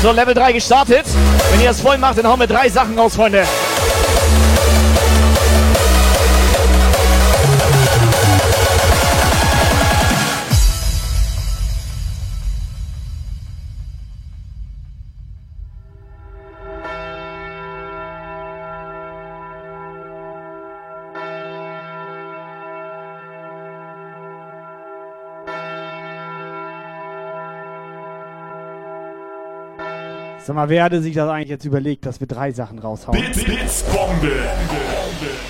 [0.06, 1.04] So, Level 3 gestartet.
[1.50, 3.42] Wenn ihr das voll macht, dann hauen wir drei Sachen raus, Freunde.
[30.46, 33.18] Sag mal, wer hatte sich das eigentlich jetzt überlegt, dass wir drei Sachen raushauen?
[33.18, 34.30] Blitzbombe.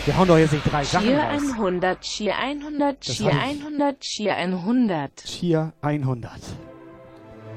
[0.07, 1.43] Wir hauen doch jetzt nicht drei Sachen Cheer raus.
[1.53, 2.01] 100.
[2.01, 3.07] Cheer 100.
[3.07, 4.01] Das Cheer hab ich- 100.
[4.01, 5.25] Cheer 100.
[5.27, 6.31] Cheer 100.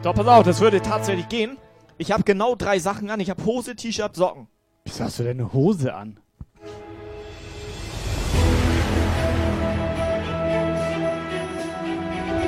[0.03, 1.57] Doch, pass auf, das würde tatsächlich gehen.
[1.97, 3.21] Ich habe genau drei Sachen an.
[3.21, 4.49] Ich habe Hose, T-Shirt, Socken.
[4.83, 6.19] Wieso hast du denn eine Hose an?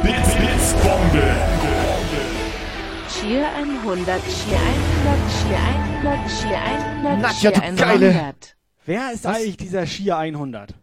[0.03, 1.50] Blitzbombe.
[3.21, 4.21] Cheer 100.
[4.23, 5.39] Cheer 100.
[5.43, 5.61] Cheer
[6.01, 6.41] 100.
[6.41, 6.61] Cheer
[7.03, 7.21] 100.
[7.21, 8.09] Nadja, Cheer du Geile.
[8.09, 8.57] 100.
[8.85, 10.73] Wer ist eigentlich dieser Cheer 100?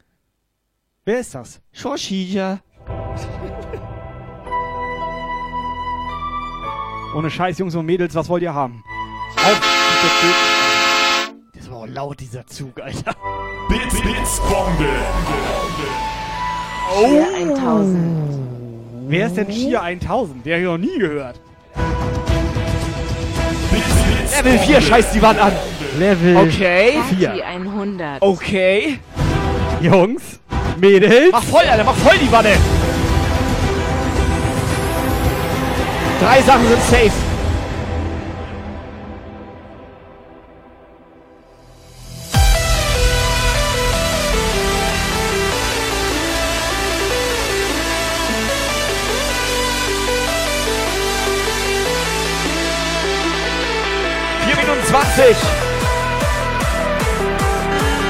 [1.04, 1.60] Wer ist das?
[1.72, 2.60] Shoshija.
[7.16, 8.84] Ohne Scheiß, Jungs und Mädels, was wollt ihr haben?
[9.34, 9.60] Auf!
[11.54, 13.16] Das war auch laut, dieser Zug, Alter.
[13.68, 14.86] Blitzbombe.
[16.94, 17.98] Cheer 1000.
[19.08, 20.46] Wer ist denn Cheer 1000?
[20.46, 21.40] Der habe ich noch nie gehört.
[24.38, 25.52] Level 4, scheiß die Wand an.
[25.98, 27.00] Level Okay.
[27.18, 27.28] 4.
[27.28, 28.22] Party 100.
[28.22, 29.00] Okay.
[29.80, 30.22] Jungs,
[30.76, 31.32] Mädels.
[31.32, 32.50] Mach voll, Alter, mach voll die Wanne.
[36.20, 37.27] Drei Sachen sind safe.
[55.28, 55.42] 20.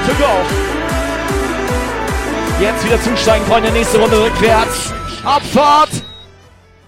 [0.07, 0.31] To go.
[2.61, 3.71] Jetzt wieder zusteigen, Freunde.
[3.71, 4.93] Nächste Runde rückwärts.
[5.25, 5.89] Abfahrt.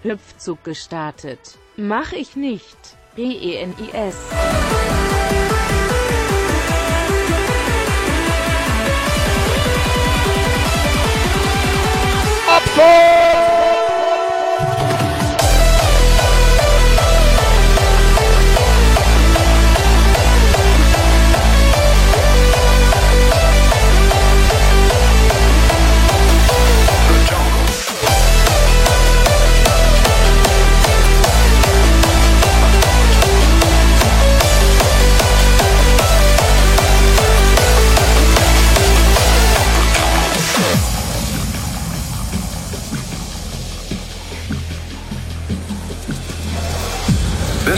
[0.03, 1.39] Hüpfzug gestartet.
[1.75, 2.77] Mach ich nicht.
[3.15, 4.15] B-E-N-I-S.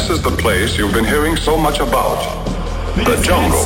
[0.03, 2.19] This is the place you've been hearing so much about.
[2.97, 3.63] The jungle.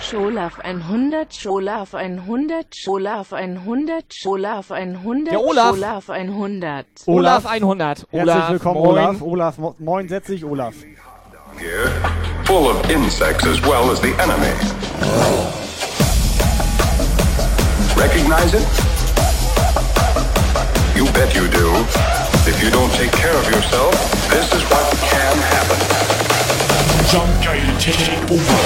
[0.00, 5.74] Scholaf 100, Scholaf 100, Scholaf 100, Scholaf 100, Ja, Olaf.
[5.76, 6.86] Scholaf 100.
[7.06, 8.06] Olaf 100.
[8.12, 8.96] Herzlich willkommen, moin.
[8.96, 9.20] Olaf.
[9.20, 10.74] Olaf, mo moin, setz dich, Olaf.
[11.58, 11.90] Here,
[12.46, 14.54] full of insects as well as the enemy.
[17.94, 18.66] Recognize it?
[20.96, 22.25] You bet you do.
[22.56, 23.92] If you don't take care of yourself,
[24.30, 25.76] this is what can happen.
[27.12, 27.28] Jump
[27.78, 28.56] Take Over.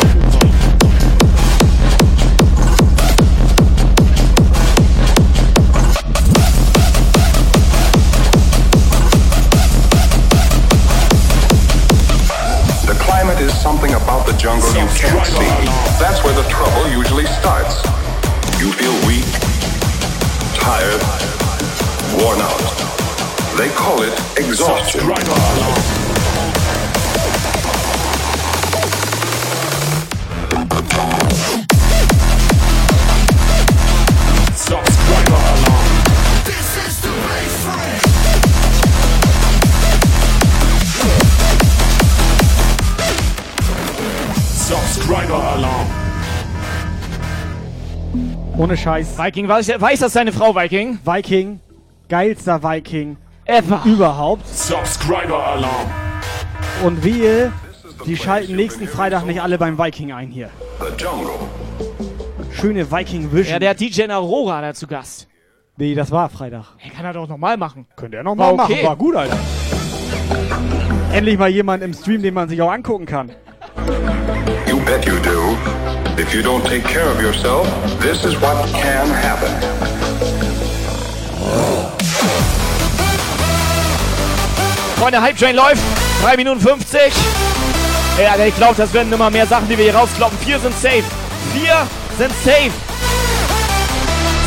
[12.86, 15.50] The climate is something about the jungle you can't see.
[15.98, 17.82] That's where the trouble usually starts.
[18.60, 19.26] You feel weak,
[20.54, 21.02] tired,
[22.22, 22.89] worn out.
[23.60, 25.00] They call it exhaustion.
[25.00, 25.20] Subscriber
[35.36, 35.90] Alarm.
[36.46, 38.00] This is the baseline.
[44.56, 45.86] Subscriber Alarm.
[48.56, 49.18] Ohne Scheiß.
[49.18, 50.98] Viking, weiß, weiß das deine Frau, Viking?
[51.04, 51.60] Viking,
[52.08, 53.18] geilster Viking
[53.50, 54.46] ever überhaupt.
[54.46, 55.90] Subscriber Alarm.
[56.84, 57.52] Und wehe,
[58.06, 60.50] die schalten nächsten Freitag nicht alle beim Viking ein hier.
[60.78, 61.32] The jungle.
[62.52, 63.52] Schöne Viking Vision.
[63.54, 65.28] Ja, der hat DJ Aurora da zu Gast.
[65.76, 66.76] Nee, das war Freitag.
[66.78, 67.86] Er kann er doch nochmal machen.
[67.96, 68.74] Könnte er nochmal okay.
[68.74, 68.86] machen.
[68.86, 69.38] War gut, Alter.
[71.12, 73.30] Endlich mal jemand im Stream, den man sich auch angucken kann.
[74.68, 75.56] You bet you do.
[76.20, 77.66] If you don't take care of yourself,
[78.00, 79.89] this is what can happen.
[85.00, 85.80] Freunde, Hype Train läuft.
[86.22, 87.00] 3 Minuten 50.
[88.22, 90.36] Ja, ich glaube, das werden immer mehr Sachen, die wir hier rauskloppen.
[90.44, 91.02] Vier sind safe.
[91.54, 91.86] Vier
[92.18, 92.70] sind safe.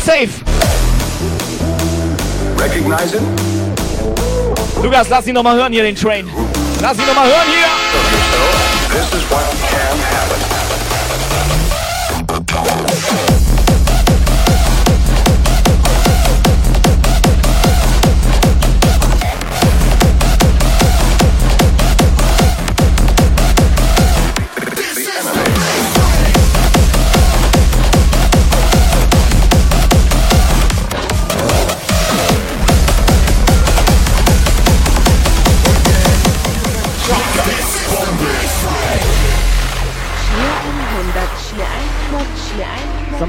[0.06, 0.28] Safe.
[2.56, 3.20] Recognize?
[4.80, 6.30] Lukas, lass ihn nochmal hören hier, den Train.
[6.80, 8.96] Lass ihn nochmal hören hier.
[8.96, 10.53] This is what can happen.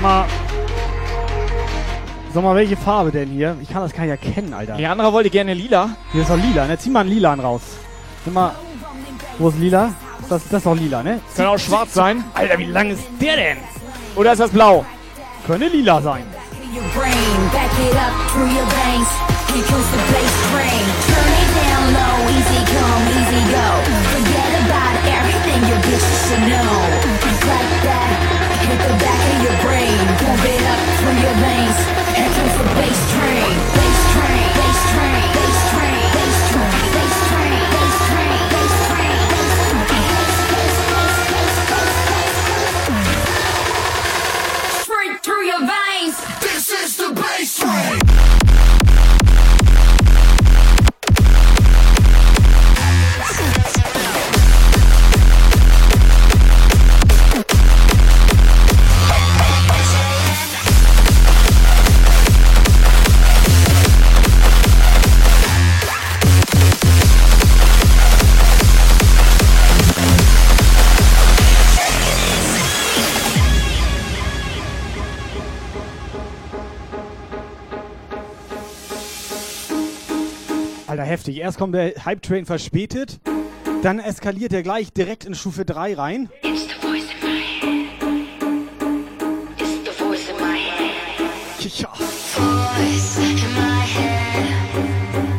[0.05, 0.25] Mal.
[2.33, 3.57] Sag mal, welche Farbe denn hier?
[3.61, 4.75] Ich kann das gar nicht erkennen, Alter.
[4.75, 5.89] Die andere wollte gerne lila.
[6.11, 6.77] Hier ist doch lila, ne?
[6.77, 7.61] Zieh mal einen lilan raus.
[8.25, 8.51] Sag mal.
[9.39, 9.93] Wo ist lila?
[10.29, 11.21] Das, das ist doch lila, ne?
[11.35, 12.23] Kann auch schwarz sein.
[12.33, 13.57] Alter, wie lang ist der denn?
[14.15, 14.85] Oder ist das blau?
[15.47, 16.23] Könnte lila sein.
[28.99, 29.24] back
[44.83, 46.15] Straight through your veins.
[46.41, 48.24] This is the bass train.
[81.15, 81.37] Heftig.
[81.37, 83.19] Erst kommt der Hype Train verspätet,
[83.83, 86.29] dann eskaliert er gleich direkt in Stufe 3 rein.
[91.79, 91.89] Ja.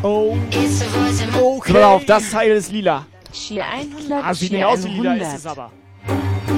[0.03, 0.37] Oh.
[1.67, 3.07] Pass auf, das Teil ist lila.
[3.33, 5.29] Cheer 100, Ah, sieht nicht aus wie lila, 100.
[5.29, 5.71] ist es aber.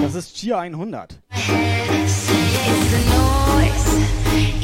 [0.02, 1.18] Das ist Cheer 100.
[1.32, 3.96] It's the noise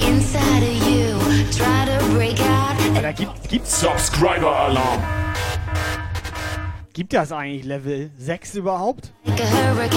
[0.08, 1.18] inside of you.
[1.50, 2.63] Try to break out.
[3.04, 5.02] Da gibt, gibt's Subscriber-Alarm.
[6.94, 9.12] Gibt das eigentlich Level 6 überhaupt?
[9.26, 9.90] Like.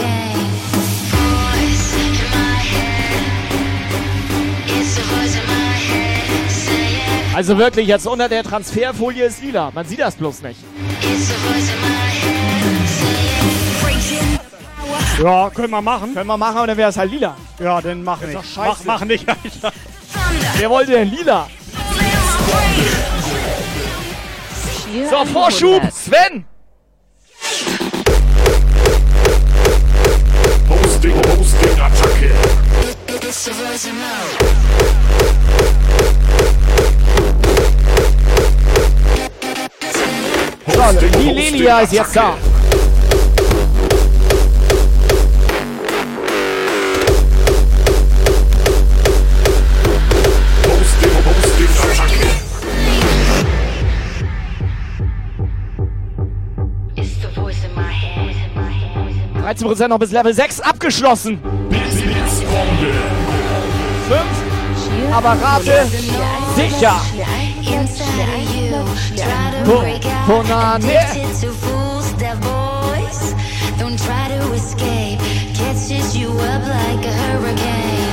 [7.34, 9.71] Also wirklich, jetzt unter der Transferfolie ist lila.
[9.73, 10.59] Man sieht das bloß nicht.
[15.23, 16.13] Ja, können wir machen.
[16.13, 17.38] Können wir machen, und dann wäre es halt lila.
[17.57, 18.38] Ja, dann mach Ist nicht.
[18.38, 18.81] doch scheiße.
[18.84, 19.25] Mach, mach nicht.
[20.57, 21.47] Wer wollte denn lila?
[25.09, 25.81] So, Vorschub!
[25.81, 25.93] 100.
[25.93, 26.45] Sven!
[30.69, 32.31] Hosting, Hosting, Attacke.
[40.68, 42.38] So, die Lilia ist jetzt da.
[59.56, 61.40] 13% noch bis Level 6 abgeschlossen.
[61.69, 62.94] Blitzbombe.
[64.10, 64.19] 5.
[64.84, 65.88] Cheer Aber rate,
[66.56, 66.99] sicher.
[67.15, 67.26] Cheer
[67.64, 69.15] 100, Inside of you.
[69.15, 70.26] Try to Ko- break out.
[70.28, 70.99] Konane.
[73.80, 75.19] Don't try to escape.
[75.53, 78.11] Catches you up like a hurricane.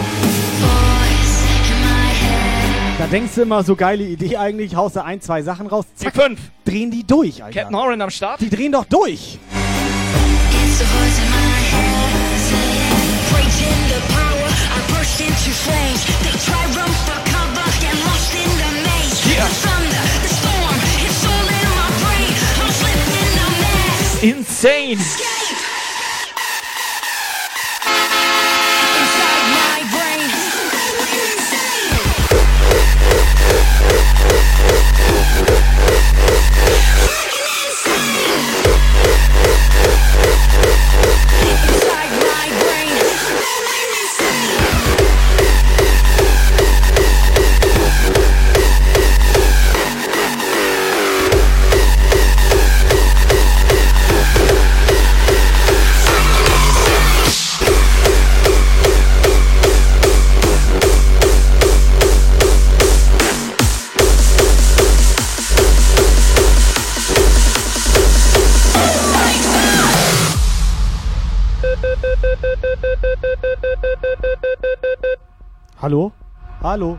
[0.60, 2.98] Voice in my head.
[2.98, 6.04] Da denkst du immer, so geile Idee eigentlich, haust du ein, zwei Sachen raus, Die
[6.04, 6.38] zack, 5.
[6.64, 7.60] drehen die durch, Alter.
[7.60, 8.40] Captain Horan am Start.
[8.40, 9.38] Die drehen doch durch.
[10.66, 11.23] It's the voice
[15.20, 16.04] into flames.
[16.22, 17.66] They try run for cover.
[17.80, 19.20] Get lost in the maze.
[19.26, 19.46] Yeah.
[19.46, 20.78] The thunder, the storm.
[21.06, 22.32] It's all in my brain.
[22.62, 24.22] I'm slipping a mess.
[24.22, 25.33] Insane.
[75.84, 76.12] Hallo?
[76.62, 76.98] Hallo?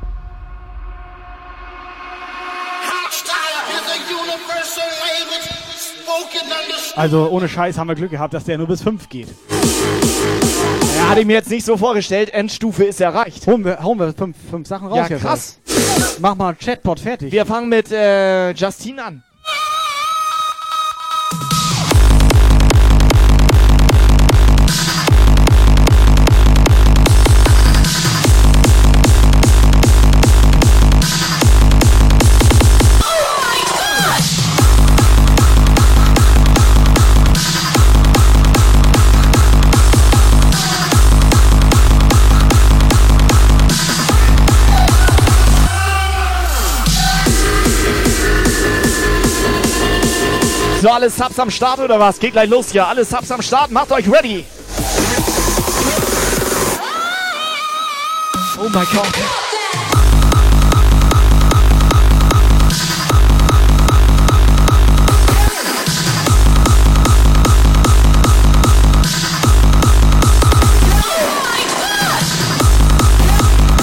[6.96, 9.30] Also ohne Scheiß haben wir Glück gehabt, dass der nur bis 5 geht.
[10.98, 12.32] Ja, hatte ich mir jetzt nicht so vorgestellt.
[12.32, 13.48] Endstufe ist erreicht.
[13.48, 15.22] Holen wir, hauen wir fünf, fünf Sachen raus Ja, jetzt.
[15.22, 15.60] krass.
[16.20, 17.32] Mach mal Chatbot fertig.
[17.32, 19.24] Wir fangen mit äh, Justine an.
[50.86, 52.20] So, alle Subs am Start oder was?
[52.20, 52.86] Geht gleich los hier.
[52.86, 53.72] Alle Subs am Start.
[53.72, 54.46] Macht euch ready.
[58.60, 59.08] Oh mein Gott.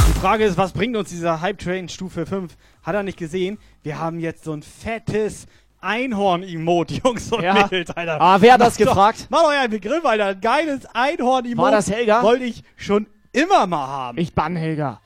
[0.06, 2.52] Die Frage ist, was bringt uns dieser Hype Train Stufe 5?
[2.84, 3.58] Hat er nicht gesehen?
[3.82, 5.46] Wir haben jetzt so ein fettes
[5.82, 7.54] Einhorn-Emote, Jungs und Ja.
[7.54, 8.20] Mädels, Alter.
[8.20, 9.26] Ah, wer hat das Mach doch- gefragt?
[9.30, 10.26] Mach doch ja einen Begriff, Alter.
[10.28, 11.58] Ein geiles Einhorn-Emote.
[11.64, 12.22] War das Helga?
[12.22, 14.18] Wollte ich schon immer mal haben.
[14.18, 15.00] Ich bann Helga.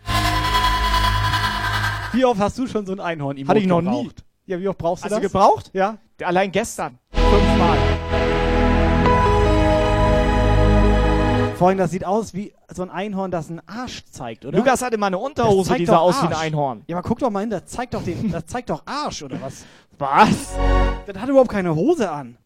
[2.12, 4.04] Wie oft hast du schon so ein Einhorn-Emote Hatte ich noch gebraucht?
[4.46, 4.52] nie.
[4.52, 5.32] Ja, wie oft brauchst Hast du du das?
[5.32, 5.70] gebraucht?
[5.72, 5.96] Ja.
[6.22, 6.98] Allein gestern.
[7.12, 7.76] Fünfmal.
[11.56, 14.58] Vorhin, das sieht aus wie so ein Einhorn, das einen Arsch zeigt, oder?
[14.58, 16.34] Lukas hatte mal eine Unterhose, die sah aus wie ein.
[16.34, 16.82] Einhorn.
[16.86, 19.40] Ja, aber guck doch mal hin, das zeigt doch, den, das zeigt doch Arsch, oder
[19.40, 19.64] was?
[19.96, 20.54] Was?
[21.06, 22.36] Das hat überhaupt keine Hose an.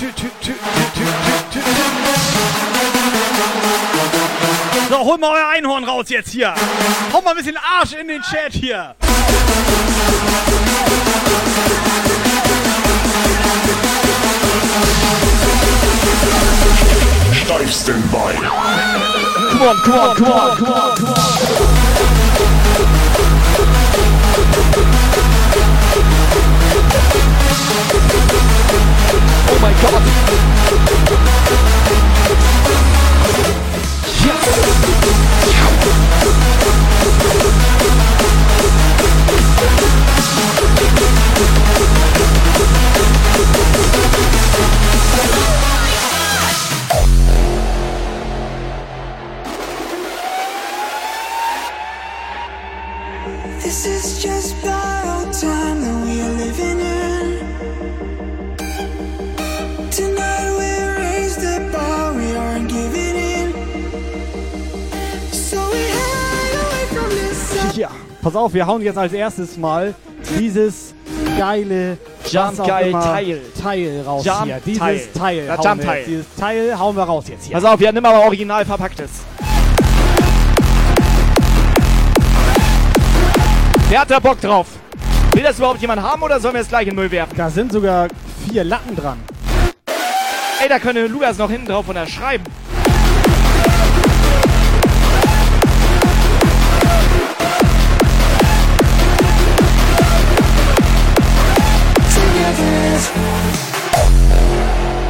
[0.00, 0.06] So,
[4.96, 6.54] hol mal euer Einhorn raus jetzt hier.
[7.12, 8.94] Hau mal ein bisschen Arsch in den Chat hier.
[17.44, 18.32] Steifsten bei.
[19.50, 21.89] Come on, come on, come on, come on, come on.
[29.52, 30.00] Oh mein Gott.
[44.70, 44.79] This
[68.22, 69.94] pass auf, wir hauen jetzt als erstes mal
[70.38, 70.94] dieses
[71.38, 71.98] geile
[72.28, 73.40] Jump geil Teil.
[73.60, 74.60] Teil raus Jump hier.
[74.64, 75.46] Dieses Teil.
[75.46, 75.50] Teil.
[75.50, 76.04] Hauen Jump wir Teil.
[76.06, 77.54] Dieses Teil hauen wir raus jetzt hier.
[77.54, 79.10] Pass auf, wir nimm aber original verpacktes.
[83.88, 84.66] Wer hat da Bock drauf?
[85.32, 87.36] Will das überhaupt jemand haben oder sollen wir es gleich in den Müll werfen?
[87.36, 88.08] Da sind sogar
[88.48, 89.18] vier Latten dran.
[90.62, 92.44] Ey, da könnte Lukas noch hinten drauf unterschreiben.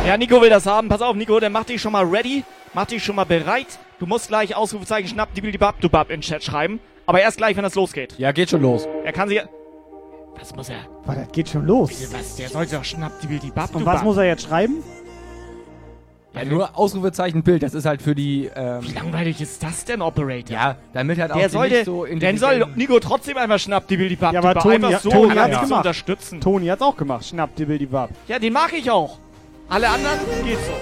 [0.06, 0.88] Ja, Nico will das haben.
[0.88, 2.44] Pass auf, Nico, dann mach dich schon mal ready.
[2.74, 3.66] Mach dich schon mal bereit.
[3.98, 6.80] Du musst gleich Ausrufezeichen schnapp, die bab, du bab in den Chat schreiben.
[7.06, 8.14] Aber erst gleich, wenn das losgeht.
[8.18, 8.88] Ja, geht schon los.
[9.04, 9.40] Er kann sich.
[10.38, 10.78] Was muss er?
[11.04, 11.90] Warte, das geht schon los.
[12.12, 12.36] Was?
[12.36, 14.82] Der sollte doch schnapp, die die bab, Und was muss er jetzt schreiben?
[16.32, 18.48] Ja, nur Ausrufezeichen Bild, das ist halt für die.
[18.54, 20.56] Ähm, Wie langweilig ist das denn, Operator?
[20.56, 23.96] ja, damit halt auch Der sollte, nicht so dann soll Nico trotzdem einmal schnapp, die
[23.96, 24.54] die bab, Ja, aber.
[24.54, 25.78] Toni, einfach so, Toni hat's zu gemacht.
[25.78, 26.40] unterstützen.
[26.40, 27.24] Toni hat's auch gemacht.
[27.26, 28.10] Schnapp die Bildi Bab.
[28.28, 29.18] Ja, den mag ich auch.
[29.68, 30.72] Alle anderen geht so.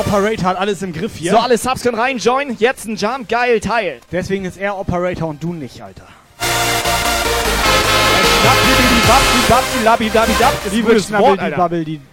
[0.00, 1.32] Operator hat alles im Griff hier.
[1.32, 2.56] So, alle Subs können rein, join.
[2.58, 4.00] Jetzt ein Jump, geil, Teil.
[4.10, 6.06] Deswegen ist er Operator und du nicht, Alter.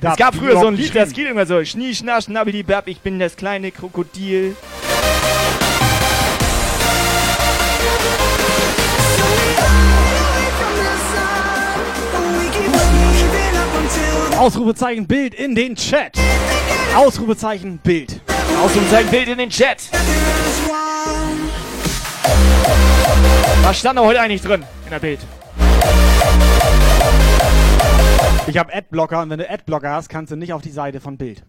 [0.01, 1.63] Es gab früher so ein Lied, das geht immer so.
[1.63, 4.57] Schnie, schnapp, schnabbel, die bab, ich bin das kleine Krokodil.
[14.37, 16.15] Ausrufezeichen Bild in den Chat.
[16.95, 18.21] Ausrufezeichen Bild.
[18.63, 19.89] Ausrufezeichen Bild in den Chat.
[23.63, 25.19] Was stand da heute eigentlich drin in der Bild?
[28.45, 31.17] Ich habe Adblocker und wenn du Adblocker hast, kannst du nicht auf die Seite von
[31.17, 31.43] Bild.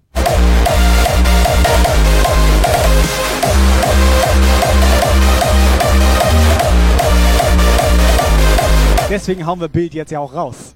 [9.10, 10.74] Deswegen hauen wir Bild jetzt ja auch raus.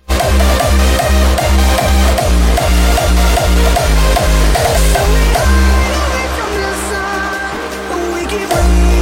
[8.44, 9.01] I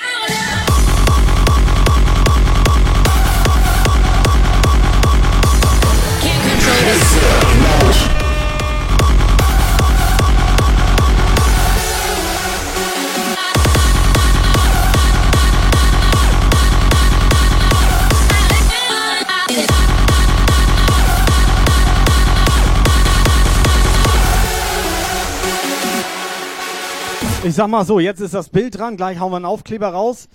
[27.43, 30.29] Ich sag mal so, jetzt ist das Bild dran, gleich hauen wir einen Aufkleber raus.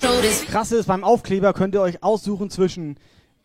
[0.51, 2.97] Krasse ist, beim Aufkleber könnt ihr euch aussuchen zwischen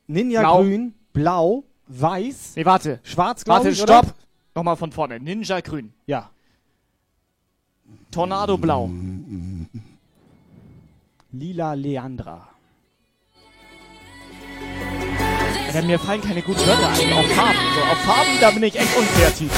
[0.08, 0.58] Ninja Blau.
[0.64, 3.00] Grün, Blau, Weiß, Nee, warte.
[3.04, 4.00] Schwarz, glaube Warte, ich, oder?
[4.04, 4.16] stopp.
[4.56, 5.20] Nochmal von vorne.
[5.20, 5.94] Ninja grün.
[6.06, 6.30] Ja.
[8.12, 8.90] Tornado blau.
[11.32, 12.48] Lila Leandra.
[15.74, 17.14] Ja, mir fallen keine guten Wörter ein.
[17.14, 17.60] Auf Farben.
[17.76, 19.52] So, auf Farben, da bin ich echt unkreativ.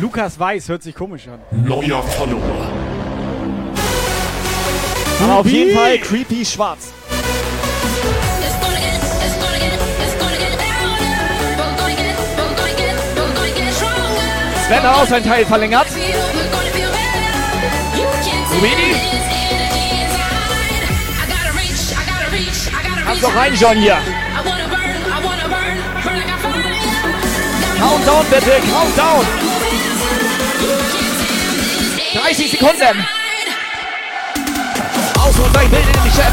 [0.00, 1.40] Lukas Weiß hört sich komisch an.
[1.64, 2.68] Neuer Follower.
[5.22, 6.92] Aber auf jeden Fall creepy schwarz.
[14.70, 15.88] Sven auch sein Teil verlängert.
[18.60, 18.94] Luigi?
[23.04, 23.98] Kannst doch rein, John, hier.
[27.78, 29.26] Countdown, bitte, Countdown.
[32.14, 33.06] 30 Sekunden.
[35.18, 36.32] Ausrufezeichen, Bild in den Chat.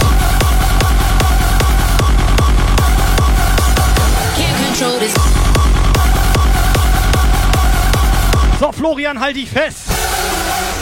[8.60, 9.88] So, Florian, halt dich fest.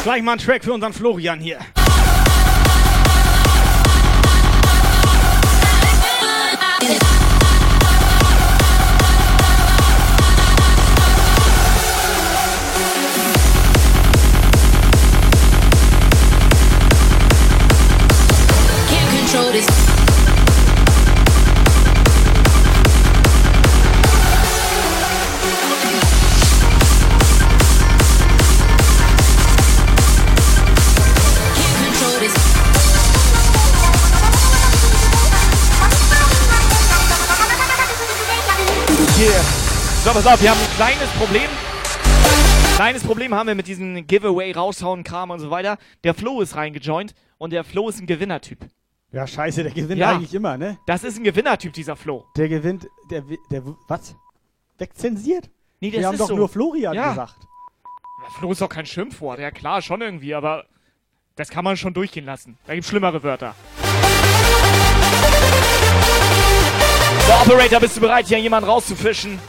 [0.03, 1.59] Gleich mal ein Track für unseren Florian hier.
[39.17, 39.31] Hier.
[40.03, 41.49] So, pass auf, wir haben ein kleines Problem.
[42.75, 45.77] Kleines Problem haben wir mit diesem Giveaway, raushauen, Kram und so weiter.
[46.03, 48.59] Der Flo ist reingejoint und der Flo ist ein Gewinnertyp.
[49.11, 50.11] Ja, scheiße, der gewinnt Ja.
[50.11, 50.77] eigentlich immer, ne?
[50.85, 52.25] Das ist ein Gewinnertyp, dieser Flo.
[52.35, 54.15] Der gewinnt, der, der, was?
[54.77, 55.49] Wegzensiert?
[55.79, 56.35] Nee, das Wir haben doch so.
[56.35, 57.09] nur Florian Ja.
[57.11, 57.35] gesagt.
[58.23, 59.39] Ja, Flo ist doch kein Schimpfwort.
[59.39, 60.65] Ja, klar, schon irgendwie, aber
[61.37, 62.57] das kann man schon durchgehen lassen.
[62.67, 63.55] Da gibt's schlimmere Wörter.
[67.25, 69.39] So, Operator, bist du bereit, hier jemanden rauszufischen?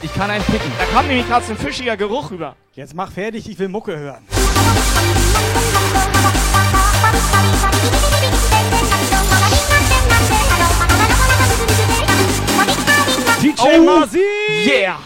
[0.00, 0.72] Ich kann einen picken.
[0.78, 2.56] Da kam nämlich gerade so ein fischiger Geruch rüber.
[2.74, 4.24] Jetzt mach fertig, ich will Mucke hören.
[13.42, 14.24] DJ Oh, Masi!
[14.66, 14.96] Yeah!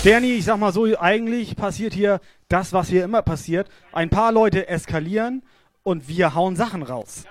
[0.00, 3.68] Sterni, ich sag mal so, eigentlich passiert hier das, was hier immer passiert.
[3.92, 5.42] Ein paar Leute eskalieren
[5.82, 7.24] und wir hauen Sachen raus.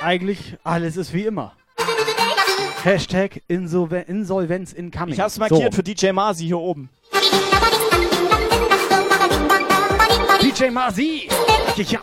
[0.00, 1.52] Eigentlich alles ist wie immer.
[2.82, 5.14] Hashtag Insolve Insolvenz incoming.
[5.14, 5.76] Ich hab's markiert so.
[5.76, 6.90] für DJ Masi hier oben.
[10.42, 11.28] DJ Masi!
[11.76, 12.00] Ja.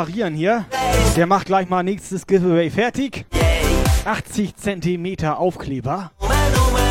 [0.00, 0.64] Operieren hier.
[1.14, 3.26] Der macht gleich mal nächstes Giveaway fertig.
[4.06, 6.10] 80 Zentimeter Aufkleber.
[6.22, 6.89] Numai, numai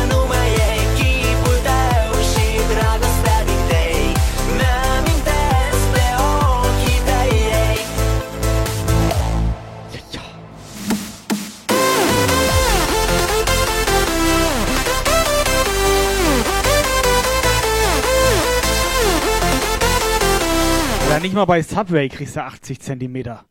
[21.10, 23.44] Ja, nicht mal bei Subway kriegst du 80 Zentimeter.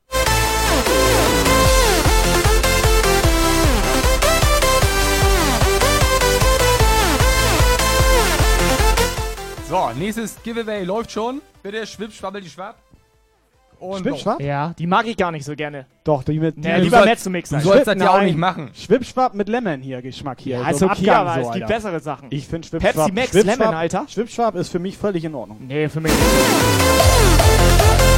[9.68, 11.42] So, nächstes Giveaway läuft schon.
[11.62, 12.78] Bitte schwipp, schwabbel die Schwapp.
[13.80, 14.42] Und Schwippschwapp?
[14.42, 15.86] Ja, die mag ich gar nicht so gerne.
[16.04, 16.64] Doch, die mit.
[16.64, 18.70] Ja, die lieber soll- Mezzomix du sollst Schwipp- das ja auch nicht machen.
[18.74, 20.58] Schwippschwapp mit Lemon hier, Geschmack hier.
[20.60, 22.28] Ja, okay, Abgang aber so, es gibt bessere Sachen.
[22.32, 22.94] Ich finde Schwippschwapp.
[22.96, 24.06] Pepsi Max Schwippschwapp- Lemon, Alter.
[24.10, 25.58] Schwippschwapp ist für mich völlig in Ordnung.
[25.68, 28.09] Nee, für mich nicht.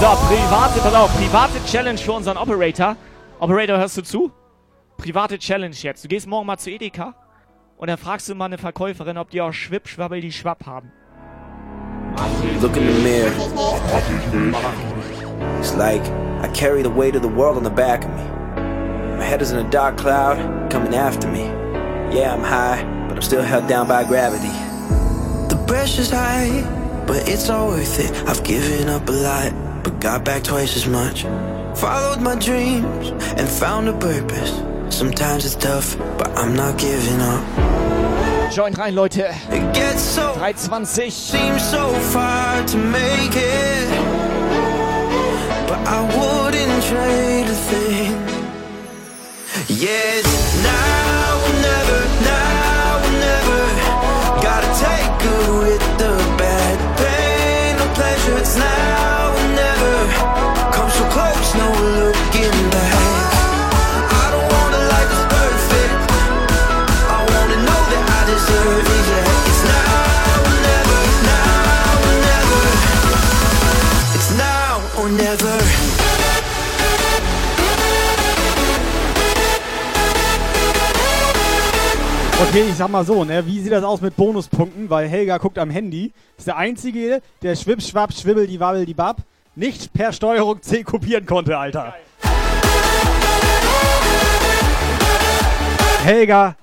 [0.00, 2.96] So, private, pass auf, private Challenge für unseren Operator.
[3.38, 4.32] Operator, hörst du zu?
[4.96, 6.02] Private Challenge jetzt.
[6.02, 7.14] Du gehst morgen mal zu Edeka
[7.76, 10.90] und dann fragst du mal eine Verkäuferin, ob die auch Schwipp, Schwabbel, die Schwapp haben.
[12.62, 13.30] Look in the mirror.
[15.58, 16.00] It's like
[16.42, 18.24] I carry the weight of the world on the back of me.
[19.18, 20.38] My head is in a dark cloud
[20.70, 21.44] coming after me.
[22.10, 24.48] Yeah, I'm high, but I'm still held down by gravity.
[25.50, 26.64] The pressure's high,
[27.06, 28.10] but it's all worth it.
[28.26, 29.52] I've given up a lot,
[29.90, 31.22] but got back twice as much.
[31.78, 33.08] Followed my dreams
[33.38, 34.62] and found a purpose.
[34.94, 38.52] Sometimes it's tough, but I'm not giving up.
[38.52, 39.18] Join rein, Leute.
[39.18, 41.10] It gets so 320.
[41.10, 43.88] Seems so far to make it,
[45.68, 48.12] but I wouldn't trade a thing.
[49.68, 50.22] Yeah,
[50.62, 50.99] now
[82.50, 83.46] Okay, ich sag mal so, ne?
[83.46, 84.90] Wie sieht das aus mit Bonuspunkten?
[84.90, 86.12] Weil Helga guckt am Handy.
[86.36, 89.18] Ist der Einzige, der Schwipp, Schwapp, Schwibbel, die Wabbel, die Bab
[89.54, 91.94] nicht per Steuerung C kopieren konnte, Alter.
[96.02, 96.56] Helga,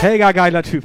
[0.00, 0.82] Helga, geiler Typ.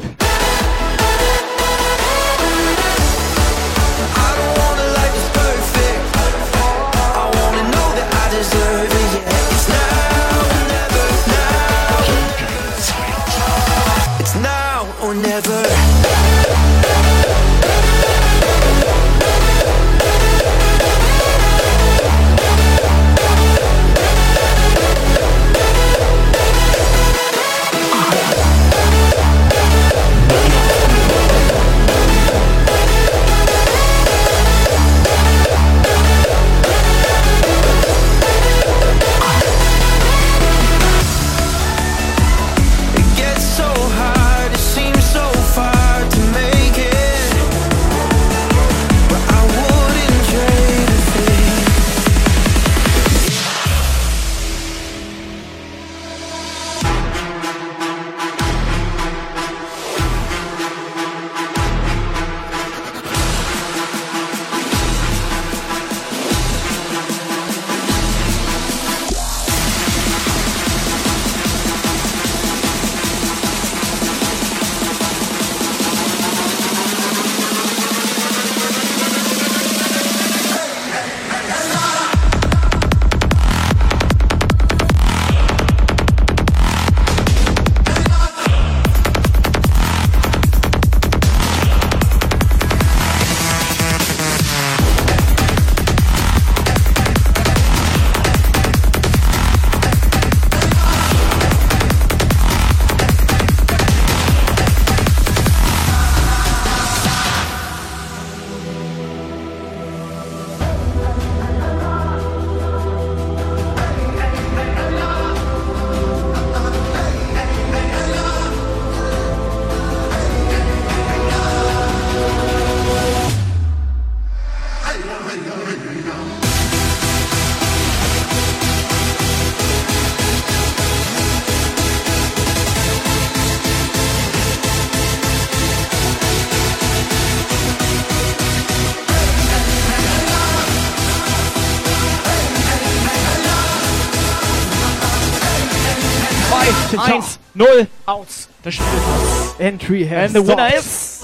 [149.64, 150.85] Entry has And the winner stopped.
[150.85, 151.22] is...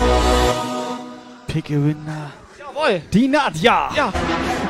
[1.48, 2.32] Pick a winner.
[2.58, 3.02] Jawohl.
[3.12, 3.90] Die Nadja.
[3.94, 4.14] Ja.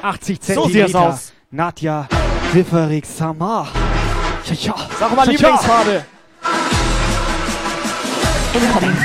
[0.02, 0.72] 80 So Zentimeter.
[0.72, 1.34] sieht es aus.
[1.52, 2.08] Nadja
[2.52, 3.68] Differig Samar.
[4.46, 4.76] Ja, ja.
[5.00, 5.32] Sag mal Ja.
[5.32, 6.04] Lieblingsfarbe.
[8.56, 8.96] Incoming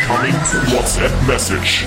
[0.73, 1.87] WhatsApp message.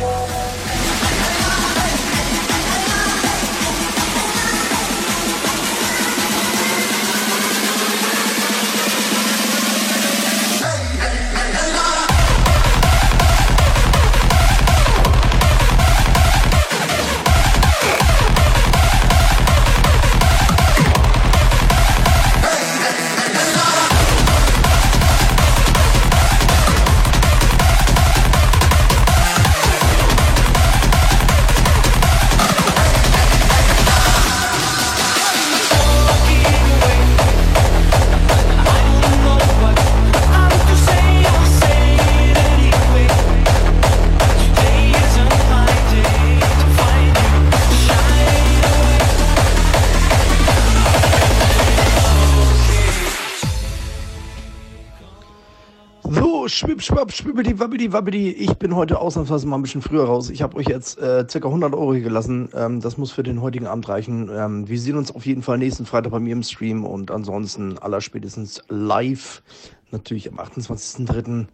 [57.37, 58.29] Schwibbidi, wabbidi, wabbidi.
[58.31, 60.31] Ich bin heute ausnahmsweise mal ein bisschen früher raus.
[60.31, 62.49] Ich habe euch jetzt äh, circa 100 Euro hier gelassen.
[62.55, 64.29] Ähm, das muss für den heutigen Abend reichen.
[64.33, 67.77] Ähm, wir sehen uns auf jeden Fall nächsten Freitag bei mir im Stream und ansonsten
[67.77, 69.43] allerspätestens live.
[69.91, 71.45] Natürlich am 28.03.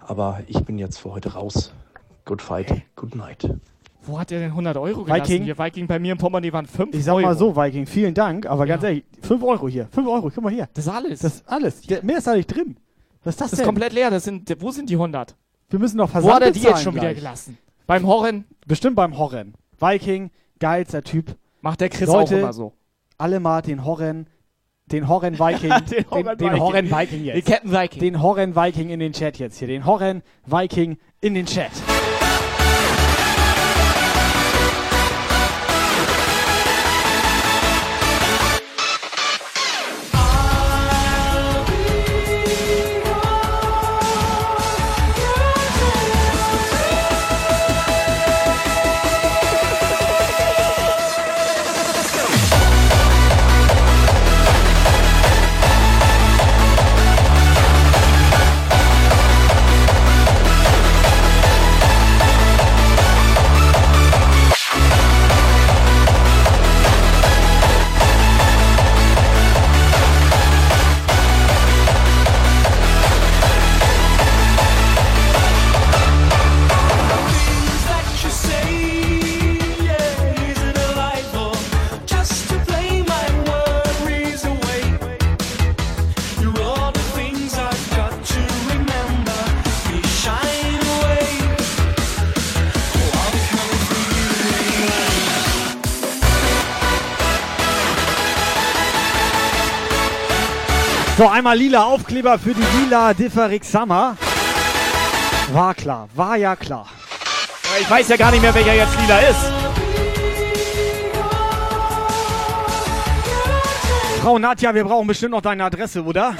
[0.00, 1.72] Aber ich bin jetzt für heute raus.
[2.26, 3.48] Good fight, good night.
[4.02, 5.22] Wo hat er denn 100 Euro gelassen?
[5.22, 5.44] Viking.
[5.44, 7.26] Hier, Viking bei mir im Portemonnaie waren 5 Ich sag Euro.
[7.26, 8.90] mal so, Viking, vielen Dank, aber ganz Ja.
[8.90, 9.88] ehrlich, 5 Euro hier.
[9.90, 10.68] 5 Euro, guck mal hier.
[10.74, 11.20] Das ist alles.
[11.20, 11.80] Das ist alles.
[11.82, 12.76] Der, mehr ist da nicht drin.
[13.24, 13.60] Was ist das, Das denn?
[13.60, 14.10] ist komplett leer.
[14.10, 15.36] Das sind, wo sind die 100?
[15.68, 17.16] Wir müssen noch Wo Versand hat er die jetzt schon wieder gleich.
[17.16, 17.58] gelassen?
[17.86, 18.44] Beim Horren?
[18.66, 19.54] Bestimmt beim Horren.
[19.78, 21.36] Viking, geilster Typ.
[21.60, 22.72] Macht der Chris Leute, auch immer so.
[23.18, 24.26] alle mal den Horren,
[24.86, 26.60] den Horren Viking, Den Horren den, Viking.
[26.60, 27.36] Horren Viking jetzt.
[27.36, 28.00] Den Captain Viking.
[28.00, 29.68] Den Horren Viking in den Chat jetzt hier.
[29.68, 31.70] Den Horren Viking in den Chat.
[101.20, 104.16] So, einmal lila Aufkleber für die lila Differix Summer.
[105.52, 106.86] War klar, war ja klar.
[107.78, 109.52] Ich weiß ja gar nicht mehr, welcher jetzt lila ist.
[114.22, 116.34] Frau Nadja, wir brauchen bestimmt noch deine Adresse, oder?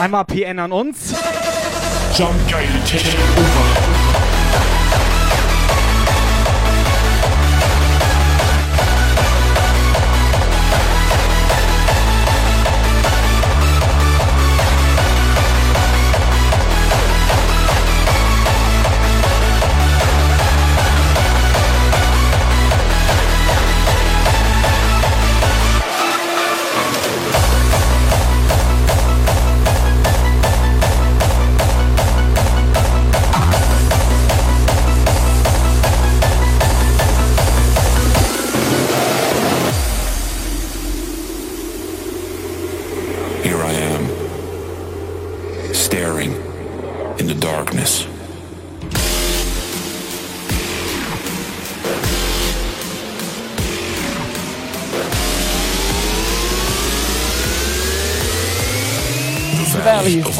[0.00, 1.12] Einmal PN an uns.
[2.16, 3.87] Jump geile Technik over.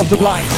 [0.09, 0.49] Of the Blind.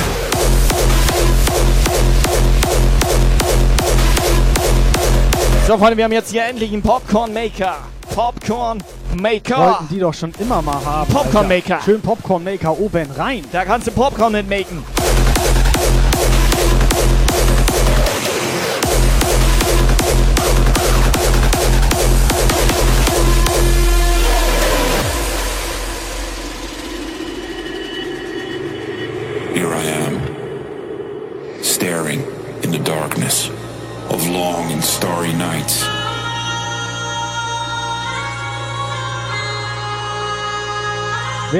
[5.67, 7.77] So, Freunde, wir haben jetzt hier endlich einen Popcorn Maker.
[8.15, 8.83] Popcorn
[9.21, 9.59] Maker.
[9.59, 11.13] Wollten die doch schon immer mal haben.
[11.13, 11.49] Popcorn Alter.
[11.49, 11.81] Maker.
[11.85, 13.45] Schön Popcorn Maker oben rein.
[13.53, 14.49] Da kannst du Popcorn mit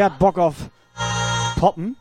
[0.01, 0.55] Wer hat Bock auf
[1.59, 1.95] Poppen?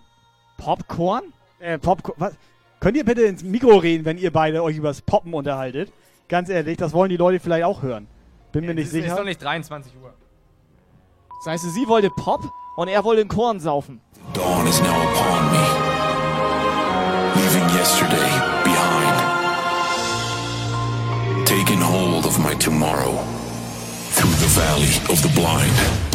[0.57, 1.33] Popcorn?
[1.59, 2.15] Äh, Popcorn.
[2.17, 2.33] Was?
[2.79, 5.91] Könnt ihr bitte ins Mikro reden, wenn ihr beide euch übers Poppen unterhaltet?
[6.29, 8.07] Ganz ehrlich, das wollen die Leute vielleicht auch hören.
[8.53, 9.17] Bin mir nicht Es ist sicher.
[9.17, 10.13] doch nicht 23 Uhr.
[11.43, 12.39] Das heißt, sie wollte Pop
[12.77, 13.99] und er wollte den Korn saufen.
[14.33, 15.59] Dawn is now upon me,
[17.35, 18.31] leaving yesterday
[18.63, 19.17] behind,
[21.45, 23.19] taking hold of my tomorrow
[24.15, 26.08] through the valley of the blind.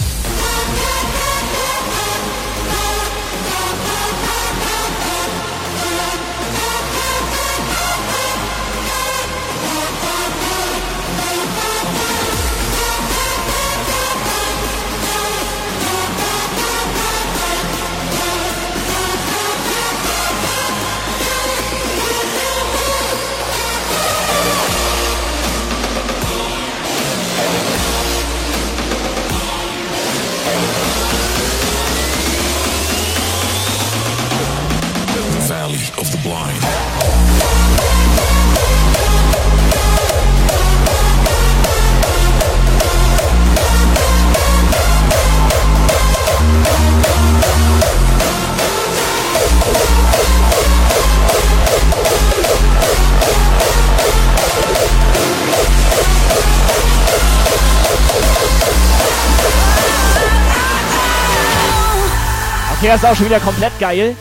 [62.87, 64.15] Das ist auch schon wieder komplett geil.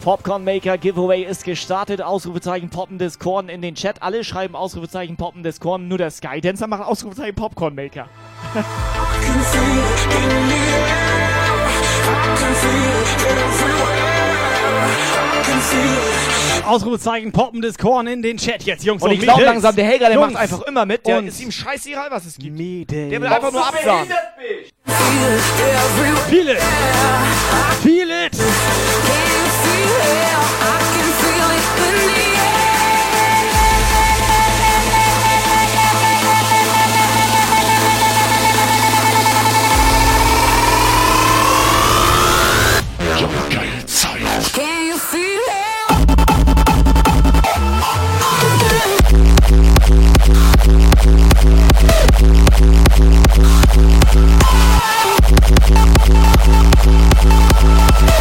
[0.00, 2.00] Popcorn Maker Giveaway ist gestartet.
[2.00, 4.02] Ausrufezeichen poppendes Korn in den Chat.
[4.02, 5.88] Alle schreiben Ausrufezeichen poppendes Korn.
[5.88, 8.08] Nur der Skydancer macht Ausrufezeichen Popcorn Maker.
[16.66, 19.02] Ausrufezeichen poppendes Korn in den Chat jetzt, Jungs.
[19.02, 21.06] Und ich glaube langsam, der Helga, der Jungs macht einfach immer mit.
[21.06, 22.56] Der und ist ihm scheißegal, was es gibt.
[22.56, 23.10] Mädels.
[23.10, 24.12] Der will einfach nur absagen.
[26.28, 26.62] Feel it.
[27.82, 28.32] Feel it.
[31.80, 32.29] Can
[49.50, 49.90] Thank
[58.10, 58.19] you.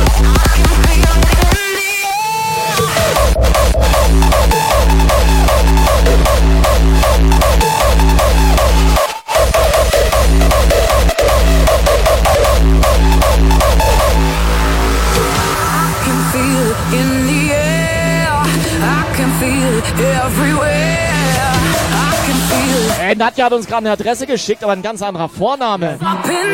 [23.29, 25.99] Nadja hat uns gerade eine Adresse geschickt, aber ein ganz anderer Vorname.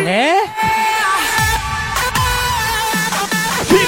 [0.06, 0.32] Hä?
[3.64, 3.88] Feel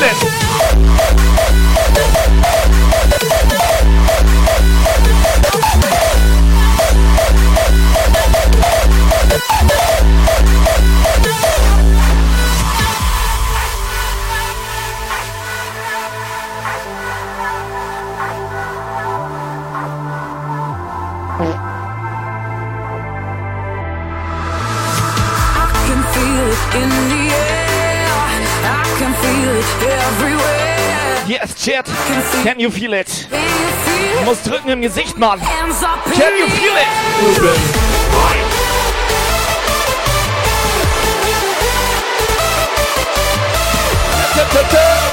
[31.67, 31.85] Chat.
[32.43, 33.27] Can you feel it?
[33.29, 35.37] Du musst drücken im Gesicht, Mann.
[35.37, 36.87] Can you feel it?
[44.69, 45.06] Can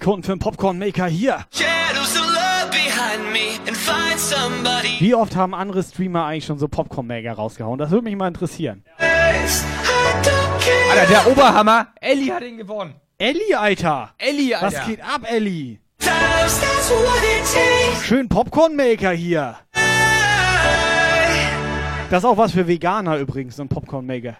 [0.00, 1.44] Sekunden für den Popcorn-Maker hier.
[4.98, 7.78] Wie oft haben andere Streamer eigentlich schon so Popcorn-Maker rausgehauen?
[7.78, 8.82] Das würde mich mal interessieren.
[10.90, 11.88] Alter, der Oberhammer.
[12.00, 12.94] Ellie hat ihn gewonnen.
[13.18, 14.14] Ellie, Alter!
[14.16, 14.78] Ellie, Alter.
[14.78, 15.80] Was geht ab, Ellie?
[15.98, 18.06] Times that's what it takes.
[18.06, 19.56] Schön Popcorn-Maker hier.
[22.08, 24.38] Das ist auch was für Veganer übrigens, so ein Popcorn-Maker.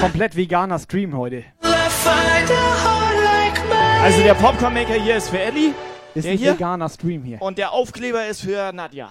[0.00, 1.44] Komplett veganer Stream heute.
[4.02, 5.74] Also der Popcorn-Maker hier ist für Ellie.
[6.14, 6.52] Ist der ein hier.
[6.54, 7.42] veganer Stream hier.
[7.42, 9.10] Und der Aufkleber ist für Nadja.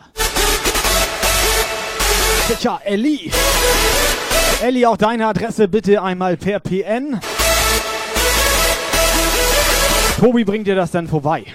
[2.59, 3.31] Tja, Ellie.
[4.63, 7.19] Ellie, auch deine Adresse bitte einmal per PN.
[10.19, 11.45] Tobi bringt dir das dann vorbei.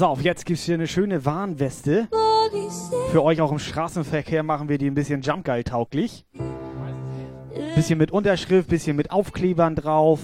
[0.00, 2.08] Pass auf, jetzt gibt's hier eine schöne Warnweste.
[3.10, 6.24] Für euch auch im Straßenverkehr machen wir die ein bisschen Jumpgeil tauglich.
[7.74, 10.20] Bisschen mit Unterschrift, bisschen mit Aufklebern drauf,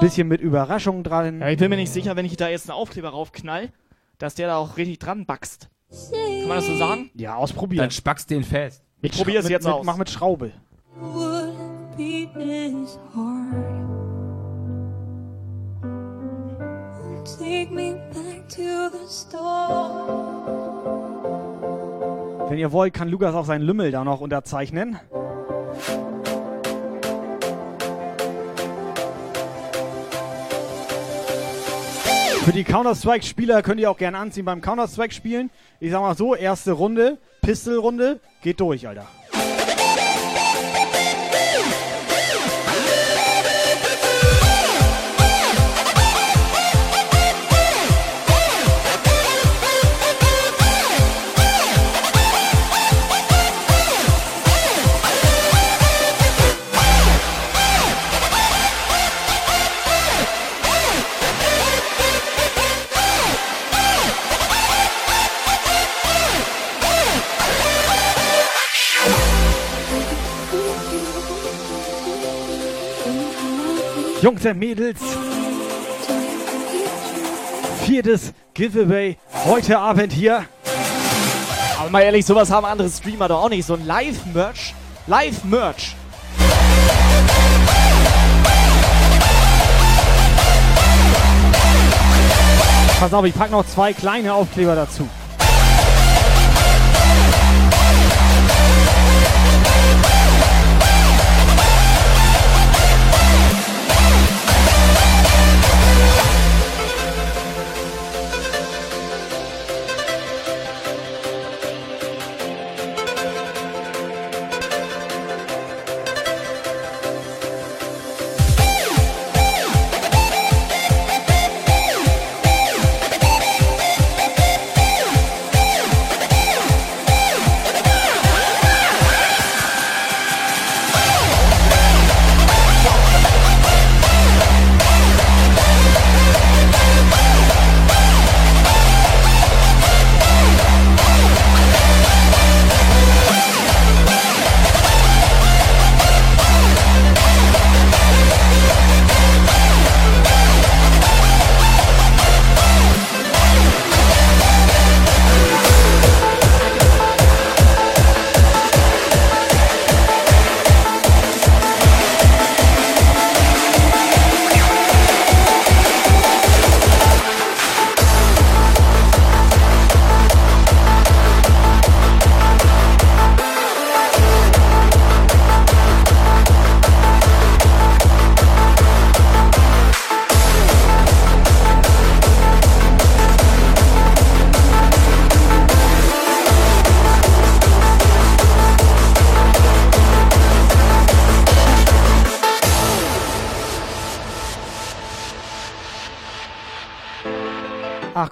[0.00, 1.40] bisschen mit Überraschungen dran.
[1.40, 3.70] Ja, ich bin mir nicht sicher, wenn ich da jetzt einen Aufkleber raufknall,
[4.18, 5.68] dass der da auch richtig dran backst.
[6.10, 7.10] Kann man das so sagen?
[7.14, 7.82] Ja, ausprobieren.
[7.82, 8.82] Dann spackst den fest.
[9.02, 9.86] Ich probiere es jetzt mit, aus.
[9.86, 10.50] Mach mit Schraube.
[13.14, 13.87] wouldn't
[22.48, 24.98] Wenn ihr wollt, kann Lukas auch seinen Lümmel da noch unterzeichnen.
[32.44, 35.50] Für die Counter-Strike-Spieler könnt ihr auch gerne anziehen beim Counter-Strike spielen.
[35.80, 39.06] Ich sag mal so, erste Runde, Pistol-Runde, geht durch, Alter.
[74.20, 74.98] Jungs und Mädels,
[77.84, 80.44] viertes Giveaway heute Abend hier.
[81.78, 83.64] Aber mal ehrlich, sowas haben andere Streamer doch auch nicht.
[83.64, 84.74] So ein Live-Merch.
[85.06, 85.94] Live-Merch.
[92.98, 95.08] Pass auf, ich pack noch zwei kleine Aufkleber dazu.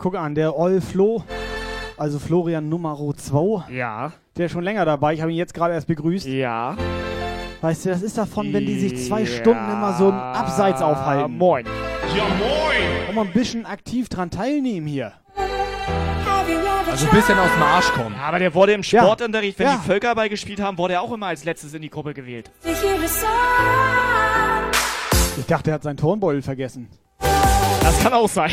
[0.06, 1.24] Guck an, der Ol Flo,
[1.96, 3.72] also Florian Nummer 2.
[3.72, 4.12] Ja.
[4.36, 5.14] Der ist schon länger dabei.
[5.14, 6.28] Ich habe ihn jetzt gerade erst begrüßt.
[6.28, 6.76] Ja.
[7.60, 11.36] Weißt du, das ist davon, wenn die sich zwei Stunden immer so im Abseits aufhalten.
[11.36, 11.66] Moin.
[12.16, 13.08] Ja, moin!
[13.08, 15.12] Und mal ein bisschen aktiv dran teilnehmen hier.
[16.88, 18.14] Also ein bisschen aus dem Arsch kommen.
[18.16, 19.02] Ja, aber der wurde im Ja.
[19.02, 19.80] Sportunterricht, wenn Ja.
[19.82, 22.52] die Völkerball gespielt haben, wurde er auch immer als letztes in die Gruppe gewählt.
[25.36, 26.88] Ich dachte, er hat seinen Turnbeutel vergessen.
[27.86, 28.50] Das kann auch sein.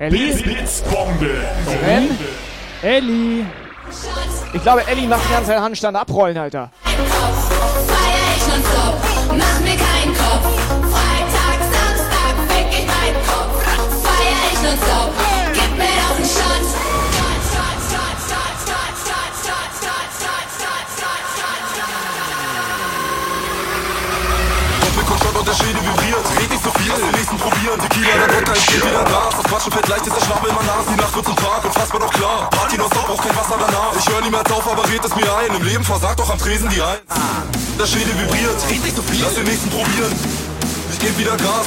[0.00, 0.32] Ellie?
[0.32, 1.30] Blitzbombe.
[1.84, 2.18] Renn?
[2.80, 3.44] Ellie!
[4.54, 6.70] Ich glaube, Ellie macht die ganze Zeit Handstand abrollen, Alter.
[27.70, 27.88] Probieren.
[27.88, 29.34] Tequila, dann Wodka, ich geb wieder Gas.
[29.36, 30.86] Das Quatschen fällt leicht, ist der Schnabel immer Nas.
[30.90, 32.50] Die Nacht wird zum Tag, unfassbar doch klar.
[32.50, 33.92] Party nonstop, auch kein Wasser danach.
[33.98, 35.54] Ich hör niemals auf, aber red es mir ein.
[35.54, 37.00] Im Leben versagt doch am Tresen die Eins.
[37.78, 38.58] Der Schädel vibriert.
[38.68, 40.12] Nicht so viel, lass den nächsten probieren.
[40.92, 41.66] Ich geb wieder Gas.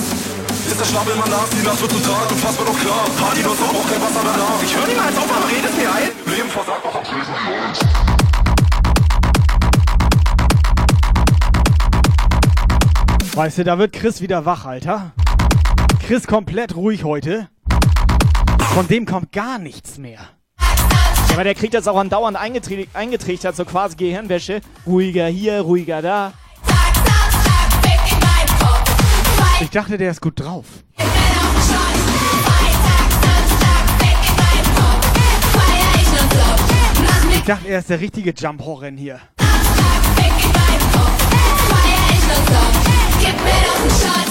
[0.67, 3.05] Ist der Schnabel immer Nas, die Nacht wird zum Tag, unfassbar doch klar.
[3.19, 4.63] Party nonstop, auch kein Wasser danach.
[4.63, 6.11] Ich hör niemals auf, aber red es mir ein.
[6.25, 7.79] Im Leben versagt doch am Tresen die Eins.
[13.35, 15.11] Weißt du, da wird Chris wieder wach, Alter.
[16.05, 17.47] Chris komplett ruhig heute.
[18.73, 20.19] Von dem kommt gar nichts mehr.
[20.59, 24.61] Ja, aber der kriegt das auch andauernd eingeträ- eingetrichtert, so quasi Gehirnwäsche.
[24.85, 26.33] Ruhiger hier, ruhiger da.
[29.61, 30.65] Ich dachte, der ist gut drauf.
[37.33, 39.19] Ich dachte, er ist der richtige Jump-Horren hier.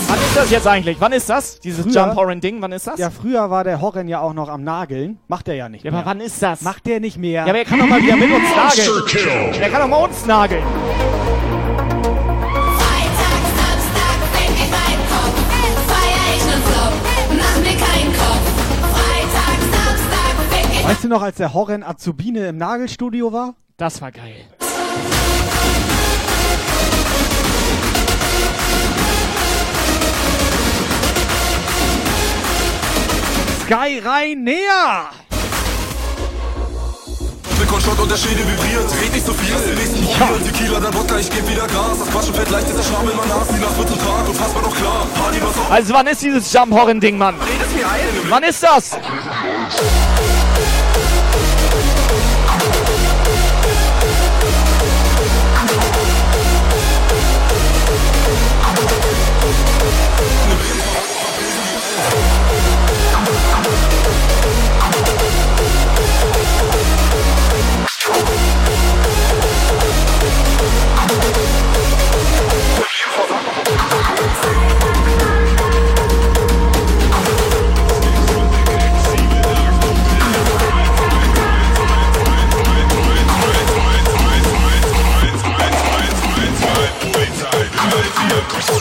[0.09, 0.97] Wann ist das jetzt eigentlich?
[1.01, 1.61] Wann ist das?
[1.61, 2.99] Dieses Früher- Jump Horn Ding, wann ist das?
[2.99, 5.19] Ja, früher war der Horren ja auch noch am Nageln.
[5.29, 6.01] Macht er ja nicht Ja, mehr.
[6.01, 6.63] aber wann ist das?
[6.63, 7.43] Macht der nicht mehr.
[7.45, 9.61] Ja, aber er kann doch mal wieder mit uns nageln.
[9.61, 10.63] Er kann doch mal uns nageln.
[20.85, 23.55] Weißt du noch, als der Horren Azubine im Nagelstudio war?
[23.77, 24.35] Das war geil.
[33.73, 35.09] Sky rein näher!
[37.99, 38.85] Und der Schädel vibriert.
[39.01, 40.45] Red nicht so viel, lass den nächsten probieren.
[40.45, 41.99] Tequila, dann Wodka, ich geb wieder Gas.
[42.01, 43.49] Das Quatschen fällt leicht, ist der Schnabel immer Nas.
[43.49, 45.07] Die Nacht wird zum Tag, unfassbar doch klar.
[45.15, 45.71] Party nonstop.
[45.71, 46.53] Also wann ist dieses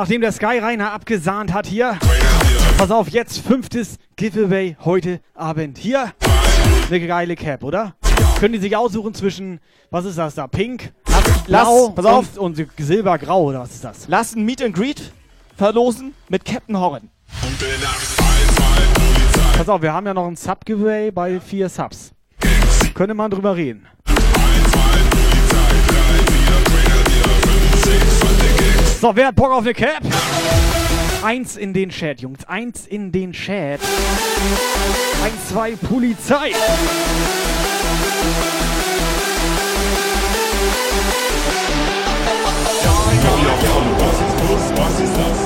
[0.00, 1.98] nachdem der Sky Rainer abgesahnt hat hier,
[2.78, 5.76] pass auf, jetzt fünftes Giveaway heute Abend.
[5.76, 6.14] Hier,
[6.88, 7.94] eine geile Cap, oder?
[8.38, 9.60] Können die sich aussuchen zwischen,
[9.90, 12.38] was ist das da, pink, lass- blau pass auf.
[12.38, 14.08] und, und silbergrau, oder was ist das?
[14.08, 15.12] Lass ein Meet and Greet
[15.58, 17.10] verlosen mit Captain Horn.
[19.58, 22.12] Pass auf, wir haben ja noch ein Sub-Giveaway bei vier Subs.
[22.94, 23.86] Könnte man drüber reden.
[29.00, 30.02] So, wer hat Bock auf eine Cap?
[31.22, 32.44] Eins in den Chat, Jungs.
[32.46, 33.80] Eins in den Chat.
[35.24, 36.50] Eins, zwei, Polizei.
[44.76, 45.38] Was ist das?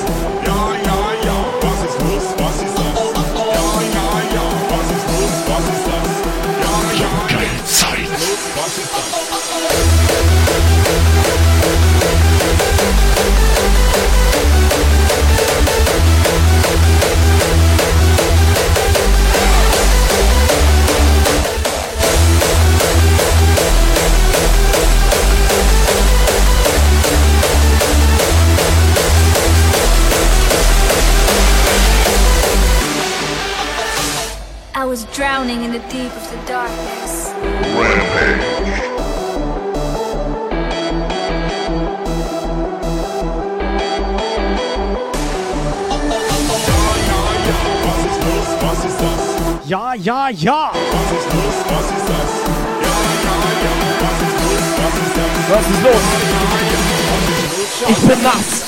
[0.44, 2.24] Ja, ja, ja, was ist los?
[2.38, 2.88] Was ist das?
[2.96, 5.34] Ja, ja, ja, was ist los?
[5.46, 6.10] Was ist das?
[6.60, 8.10] Ja, ja, geil, Zeit.
[8.56, 9.03] Was ist das?
[34.94, 37.32] Was drowning in the deep of the darkness.
[37.34, 37.34] Das?
[38.06, 39.88] Ja, ja,
[40.88, 41.10] ja.
[47.82, 48.46] Was ist los?
[48.60, 49.68] Was ist das?
[49.68, 51.56] Ja, ja, ja, was ist los?
[51.70, 52.30] Was ist das?
[55.48, 56.04] Was ist los?
[57.88, 58.64] Ich bin nass.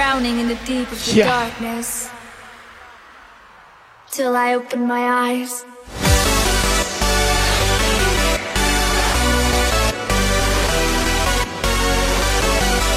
[0.00, 1.26] Drowning in the deep of the Yeah.
[1.28, 2.08] darkness.
[4.10, 5.64] Till I opened my eyes.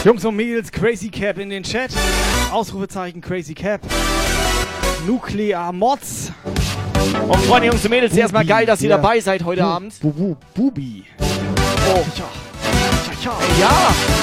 [0.04, 1.92] Jungs und Mädels, Crazy Cap in den Chat.
[2.52, 3.82] Ausrufezeichen Crazy Cap.
[5.08, 6.32] Nuclear Mods.
[7.28, 8.98] Und Freunde, Jungs und Mädels, erstmal geil, dass ihr Ja.
[8.98, 9.94] dabei seid heute Bu- Abend.
[10.02, 11.06] Bu Bu Bubi.
[11.20, 12.04] Oh.
[12.18, 12.26] Ja.
[13.24, 13.60] Ja, ja.
[13.60, 14.23] Ja.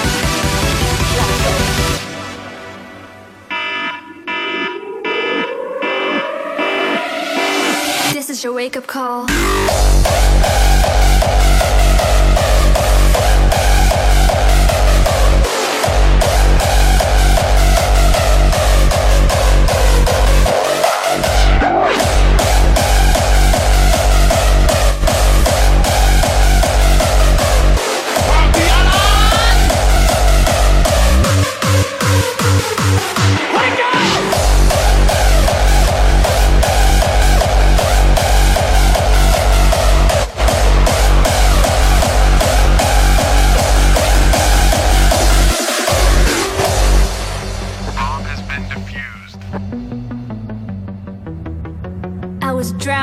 [8.41, 9.27] Is your wake up call.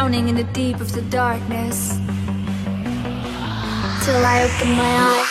[0.07, 1.97] Drowning in the deep of the darkness.
[4.05, 5.26] Till I open my eyes.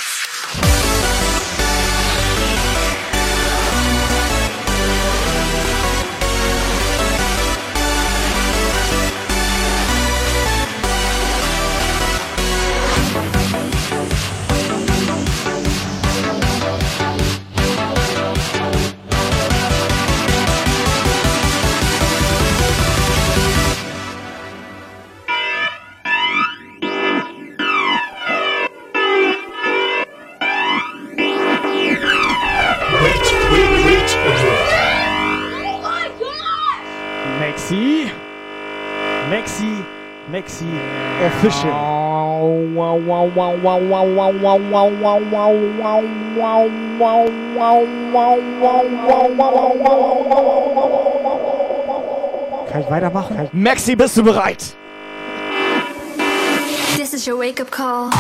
[41.47, 41.71] Official.
[52.69, 53.49] Kann ich weitermachen?
[53.53, 54.75] Maxi, bist du bereit?
[56.97, 58.11] This is your wake up call.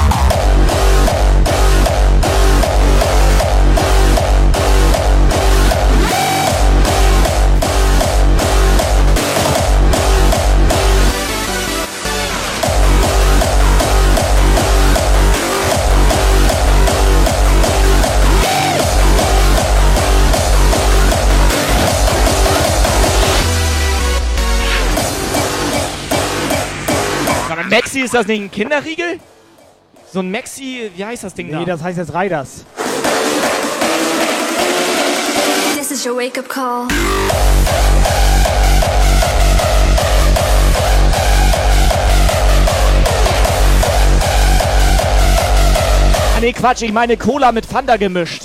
[27.76, 29.20] Maxi, ist das nicht ein Kinderriegel?
[30.10, 31.58] So ein Maxi, wie heißt das Ding da?
[31.58, 32.64] Nee, das heißt jetzt Riders.
[35.76, 36.88] This is your wake up call.
[46.34, 48.44] Ah, nee, Quatsch, ich meine Cola mit Fanta gemischt.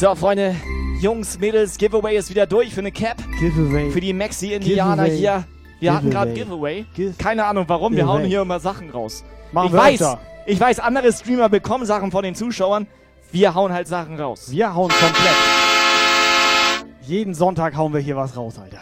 [0.00, 0.56] So, Freunde,
[1.02, 3.18] Jungs, Mädels, Giveaway ist wieder durch für eine Cap.
[3.38, 3.90] Giveaway.
[3.90, 5.18] Für die Maxi-Indianer Giveaway.
[5.18, 5.44] hier.
[5.78, 6.86] Wir hatten gerade Giveaway.
[6.94, 7.18] Giveaway.
[7.18, 8.28] Keine Ahnung warum, wir hauen Giveaway.
[8.30, 9.24] hier immer Sachen raus.
[9.52, 10.20] Machen ich wir weiß, öfter.
[10.46, 12.86] ich weiß, andere Streamer bekommen Sachen von den Zuschauern.
[13.30, 14.50] Wir hauen halt Sachen raus.
[14.50, 15.36] Wir hauen komplett.
[17.02, 18.80] Jeden Sonntag hauen wir hier was raus, Alter.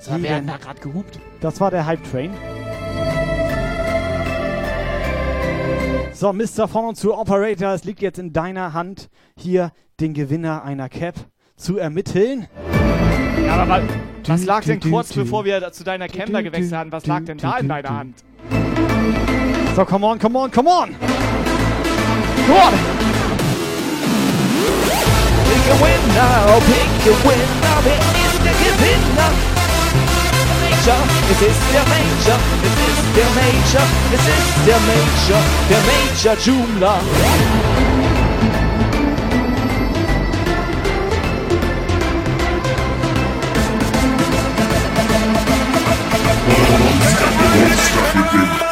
[0.00, 1.18] So, wer hat da gerade gehupt?
[1.40, 2.30] Das war der Hype Train.
[6.12, 6.68] So, Mr.
[6.68, 9.72] Von und zu Operator, es liegt jetzt in deiner Hand, hier
[10.02, 11.14] den Gewinner einer Cap
[11.56, 12.48] zu ermitteln.
[13.46, 13.80] Ja, aber wa-
[14.26, 16.92] was lag denn kurz bevor wir da zu deiner Camper gewechselt haben?
[16.92, 17.88] Was lag denn da in deiner.
[17.88, 18.16] Hand?
[19.76, 20.90] So, come on, come on, come on!
[22.46, 22.72] Come on!
[25.48, 29.30] Pick a winner, oh pick a winner, wer ist der Gewinner?
[30.60, 31.00] Major,
[31.30, 38.01] es ist der Major, es ist der Major, es ist der Major, der Major Joomla.
[46.72, 48.71] Stop it, stop it.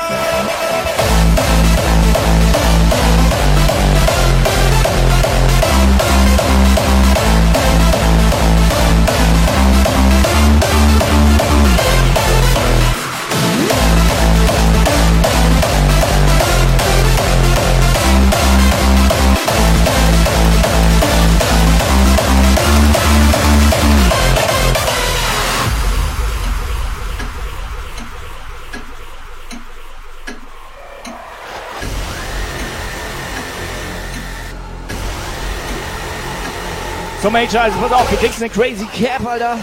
[37.30, 39.56] So Major, also pass auf, du kriegst eine crazy Cap, Alter.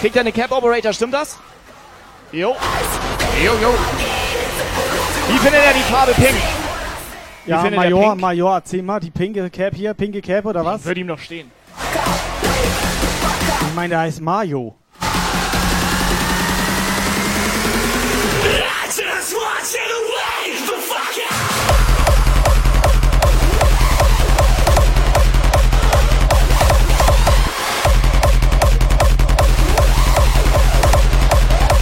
[0.00, 1.38] Kriegt er eine Cap Operator, stimmt das?
[2.30, 2.54] Jo.
[3.42, 3.74] Jo, jo.
[5.28, 6.34] Wie findet er die Farbe pink?
[7.46, 8.20] Wie Ja, Major, pink?
[8.20, 10.84] Major, erzähl mal, die pinke Cap hier, pinke Cap oder was?
[10.84, 11.50] Würde ihm noch stehen.
[13.68, 14.74] Ich meine, der heißt Mario.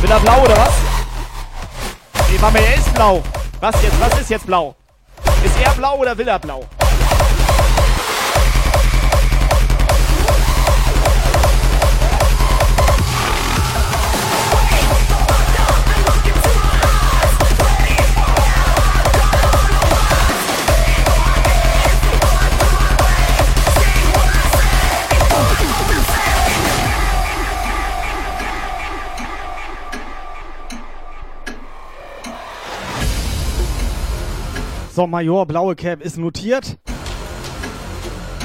[0.05, 0.75] Will er blau oder was?
[2.31, 3.23] Nee, Mama, er ist blau.
[3.59, 3.99] Was jetzt?
[3.99, 4.75] Was ist jetzt blau?
[5.43, 6.63] Ist er blau oder will er blau?
[34.95, 36.79] So, Major, blaue Cap ist notiert.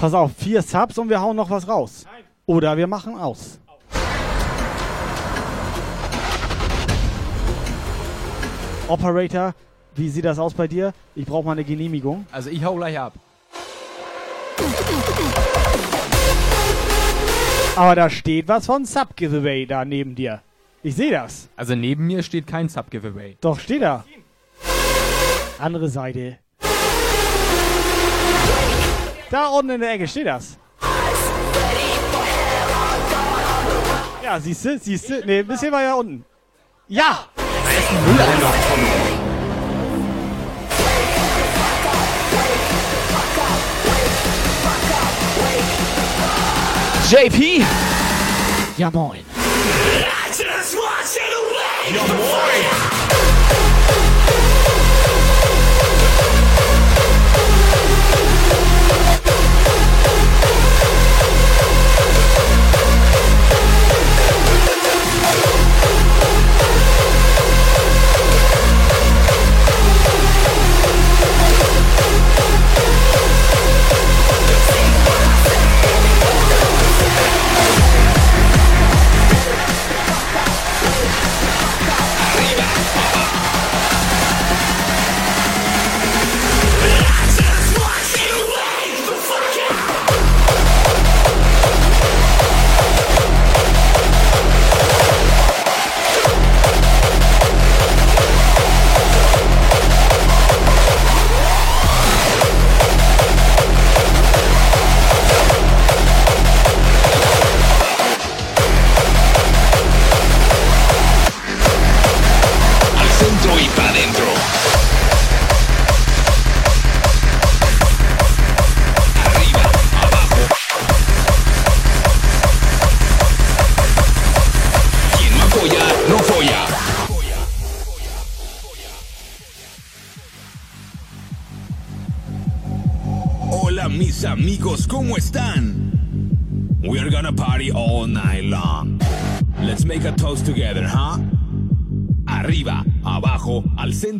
[0.01, 2.07] Pass auf, vier Subs und wir hauen noch was raus.
[2.47, 3.59] Oder wir machen aus.
[8.88, 9.53] Operator,
[9.93, 10.91] wie sieht das aus bei dir?
[11.13, 12.26] Ich brauche mal eine Genehmigung.
[12.31, 13.13] Also ich hau gleich ab.
[17.76, 20.41] Aber da steht was von Sub-Giveaway da neben dir.
[20.81, 21.47] Ich sehe das.
[21.55, 23.38] Also neben mir steht kein Sub-Giveaway.
[23.39, 24.03] Doch, steht da.
[25.60, 26.40] Andere Seite.
[29.30, 30.57] Da unten in der Ecke steht das.
[34.23, 35.26] Ja, siehst du, siehst du.
[35.26, 36.23] Ne, ein bisschen weiter unten.
[36.88, 37.26] Ja!
[47.10, 47.65] JP!
[48.77, 49.26] Ja moin.
[51.03, 52.78] Sing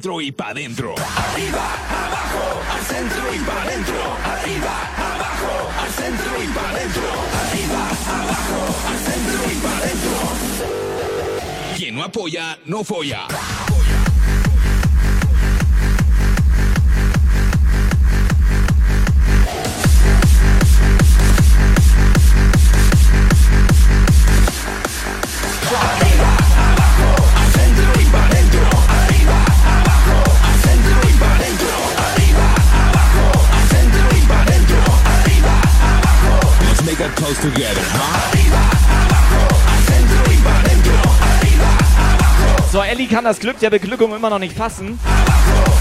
[0.10, 0.96] centro y pa' dentro.
[0.98, 3.96] Arriba, abajo, al centro y pa' dentro.
[4.26, 7.04] Arriba, abajo, al centro y pa' dentro.
[7.44, 8.60] Arriba, abajo,
[8.90, 10.12] al centro y pa' dentro.
[11.78, 13.28] Quien no apoya, no folla.
[37.42, 38.30] Together, huh?
[42.72, 45.00] So, Ellie kann das Glück der Beglückung immer noch nicht fassen.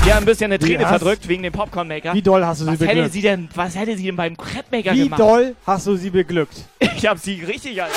[0.07, 2.15] Die hat ein bisschen eine Wie Träne verdrückt wegen dem Popcorn-Maker.
[2.15, 3.13] Wie doll hast du sie was hätte beglückt?
[3.13, 5.21] sie denn, Was hätte sie denn beim Crepe-Maker Wie gemacht?
[5.21, 6.65] doll hast du sie beglückt?
[6.97, 7.95] Ich hab sie richtig, Alter.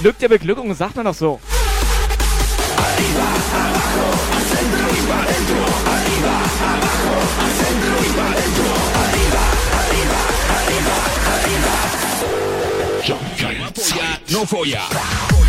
[0.00, 1.40] Glück der Beglückung sagt man doch so.
[2.98, 3.14] Quien
[5.50, 5.97] no apoya,
[14.38, 15.47] no folla.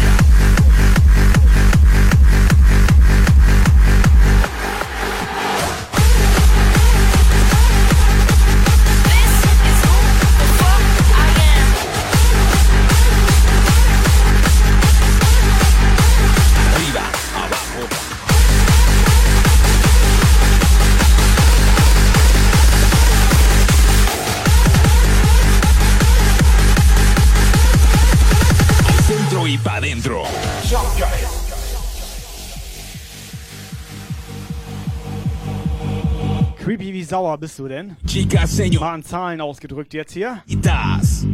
[37.10, 37.98] Sauer bist du denn?
[38.08, 38.82] Chica, señor.
[38.82, 40.44] Mal in Zahlen ausgedrückt jetzt hier.
[40.62, 41.26] Das.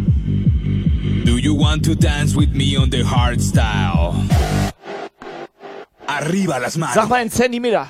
[1.25, 4.13] Do you want to dance with me on the hard style?
[6.07, 6.95] Arriba las manos.
[6.95, 7.87] Sag mal in Zentimeter.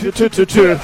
[0.00, 0.78] Tü, tü, tü, tü.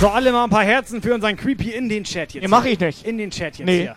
[0.00, 2.42] So, alle mal ein paar Herzen für unseren Creepy in den Chat jetzt.
[2.42, 3.04] Nee, mach ich nicht.
[3.06, 3.82] In den Chat jetzt Nee.
[3.82, 3.96] hier.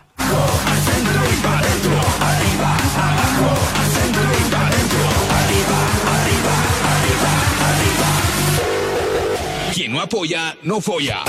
[9.88, 11.24] No apoya, no folla.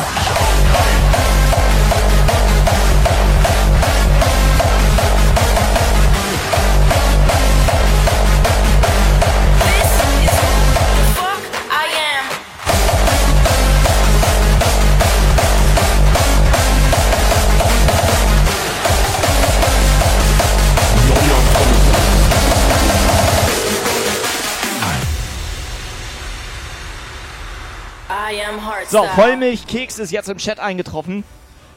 [28.89, 29.03] So.
[29.15, 31.23] Vollmilchkeks ist jetzt im Chat eingetroffen.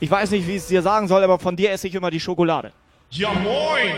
[0.00, 2.10] Ich weiß nicht, wie ich es dir sagen soll, aber von dir esse ich immer
[2.10, 2.72] die Schokolade.
[3.10, 3.92] Ja moin!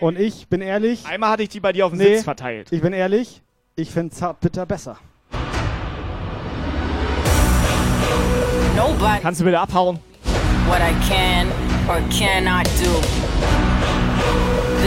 [0.00, 1.04] Und ich bin ehrlich.
[1.06, 2.68] Einmal hatte ich die bei dir auf dem Nee, Sitz verteilt.
[2.72, 3.42] Ich bin ehrlich.
[3.76, 4.96] Ich finde Zartbitter besser.
[8.76, 9.98] Nobody Kannst du bitte abhauen?
[10.66, 11.48] what I can
[11.88, 12.90] or cannot do.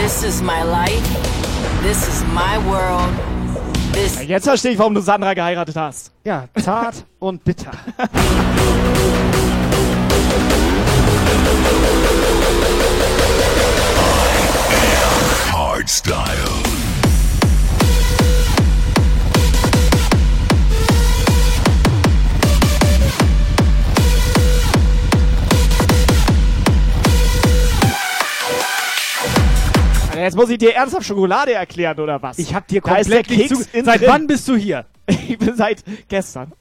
[0.02, 1.08] This is my life.
[1.84, 3.08] This is my world.
[3.94, 6.12] This Jetzt verstehe ich, warum du Sandra geheiratet hast.
[6.24, 7.72] Ja, zart und bitter.
[15.52, 16.77] Hardstyle.
[30.18, 32.40] Jetzt muss ich dir ernsthaft Schokolade erklären, oder was?
[32.40, 33.78] Ich hab dir Da ist der komplett nicht Keks zu.
[33.78, 34.10] innen Seit drin.
[34.10, 34.86] wann bist du hier?
[35.30, 36.52] Ich bin seit gestern.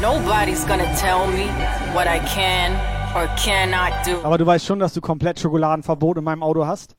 [0.00, 1.46] nobody's gonna tell me
[1.94, 2.72] what I can
[3.14, 4.20] or cannot do.
[4.24, 6.96] Aber du weißt schon, dass du komplett Schokoladenverbot in meinem Auto hast?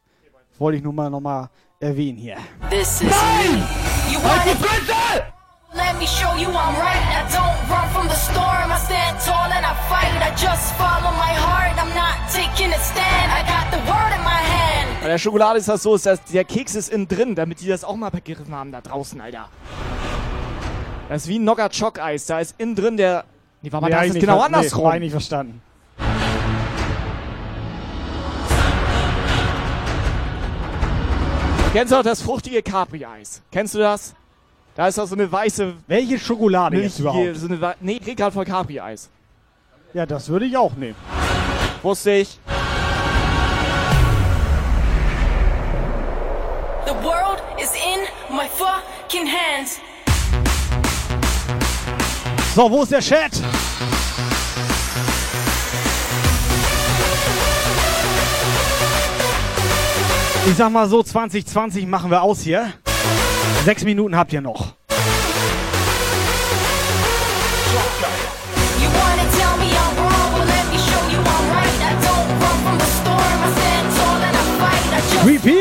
[0.60, 1.50] Wollte ich nur mal nochmal
[1.80, 2.38] erwähnen hier.
[2.70, 3.64] This is me.
[4.12, 5.31] You want it?
[5.74, 7.06] Let me show you I'm right.
[7.20, 8.72] I don't run from the storm.
[8.72, 10.12] I stand tall and I fight.
[10.22, 11.76] I just follow my heart.
[11.82, 13.32] I'm not taking a stand.
[13.32, 15.02] I got the word in my hand.
[15.02, 17.68] Bei der Schokolade ist das so, ist das, der Keks ist innen drin, damit die
[17.68, 19.48] das auch mal begriffen haben da draußen, Alter.
[21.10, 22.26] Das ist wie ein Nocker Choc Eis.
[22.26, 23.24] Da ist innen drin der.
[23.62, 24.94] Nee, warte mal, Nee, da ist genau ver- nee, andersrum.
[24.94, 25.62] ich nicht verstanden.
[31.74, 33.42] Kennst du auch das fruchtige Capri-Eis?
[33.52, 34.14] Kennst du das?
[34.74, 37.36] Da ist doch so eine weiße Welche Schokolade Milch jetzt überhaupt?
[37.36, 39.10] So eine, nee, ich gerade von Capri-Eis.
[39.94, 40.96] Ja, das würde ich auch nehmen.
[41.84, 42.40] Wusste ich.
[46.86, 49.80] The world is in my fucking hands.
[52.56, 53.32] So, wo ist der Chat?
[60.48, 62.72] Ich sag mal so, 2020 machen wir aus hier.
[63.64, 64.74] Sechs Minuten habt ihr noch.
[75.24, 75.61] You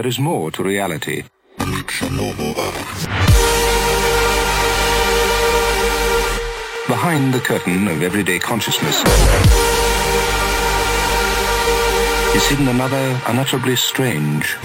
[0.00, 1.24] There is more to reality.
[6.88, 8.96] Behind the curtain of everyday consciousness
[12.34, 14.56] is hidden another unutterably strange.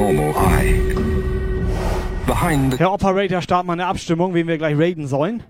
[0.00, 0.80] Normal eye.
[2.26, 5.42] Behind the Herr Operator, start mal eine Abstimmung, wen wir gleich raiden sollen.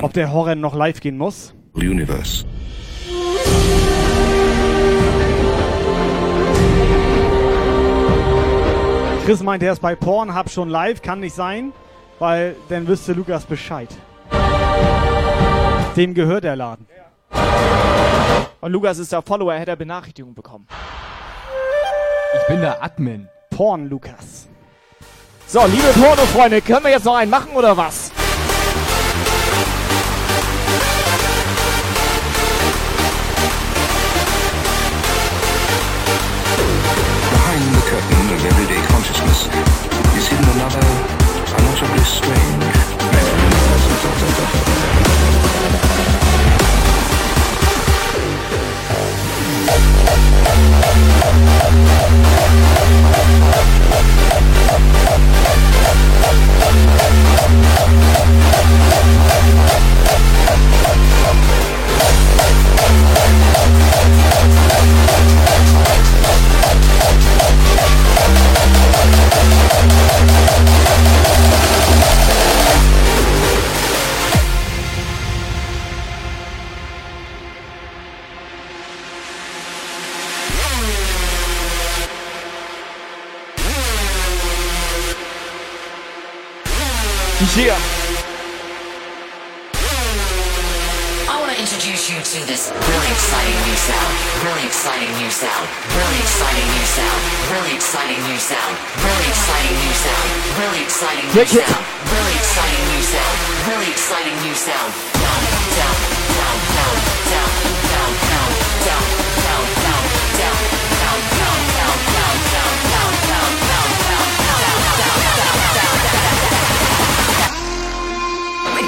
[0.00, 1.54] Ob der Horror noch live gehen muss.
[1.74, 2.44] universe.
[9.24, 11.72] Chris meint, er ist bei Pornhub schon live, kann nicht sein,
[12.18, 13.88] weil dann wüsste Lukas Bescheid.
[15.96, 16.86] Dem gehört der Laden.
[18.60, 20.66] Und Lukas ist der Follower, hätte er Benachrichtigung bekommen.
[22.40, 23.28] Ich bin der Admin.
[23.52, 24.48] Porn Lukas.
[25.46, 28.10] So, liebe Porno-Freunde, können wir jetzt noch einen machen oder was?
[37.30, 39.48] Behind the curtain of everyday consciousness
[40.16, 40.80] is hidden another
[41.58, 42.52] unutterably strange.
[54.72, 54.86] Thank
[57.66, 57.71] you.
[87.52, 87.76] Yeah.
[91.28, 94.12] I want to introduce you to this really exciting new sound.
[94.40, 95.68] Really exciting new sound.
[95.92, 97.20] Really exciting new sound.
[97.52, 98.72] Really exciting new sound.
[99.04, 100.32] Really exciting new sound.
[100.64, 101.84] Really exciting new sound.
[102.08, 103.36] Really exciting new sound.
[103.68, 104.96] Really exciting new sound.
[107.32, 107.71] It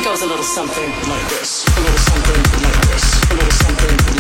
[0.04, 1.64] goes a little something like this.
[1.66, 3.30] A little something like this.
[3.30, 4.13] A little something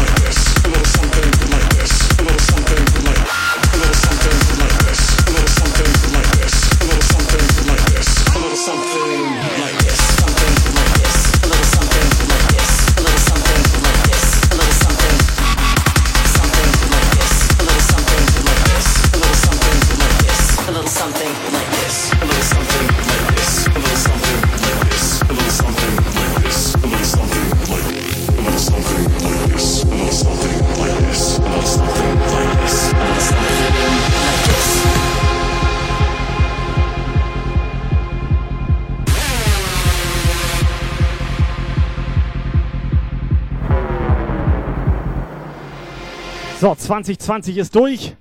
[46.64, 48.16] So, 2020 ist durch.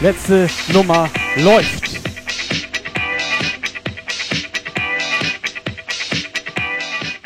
[0.00, 1.98] Letzte Nummer läuft.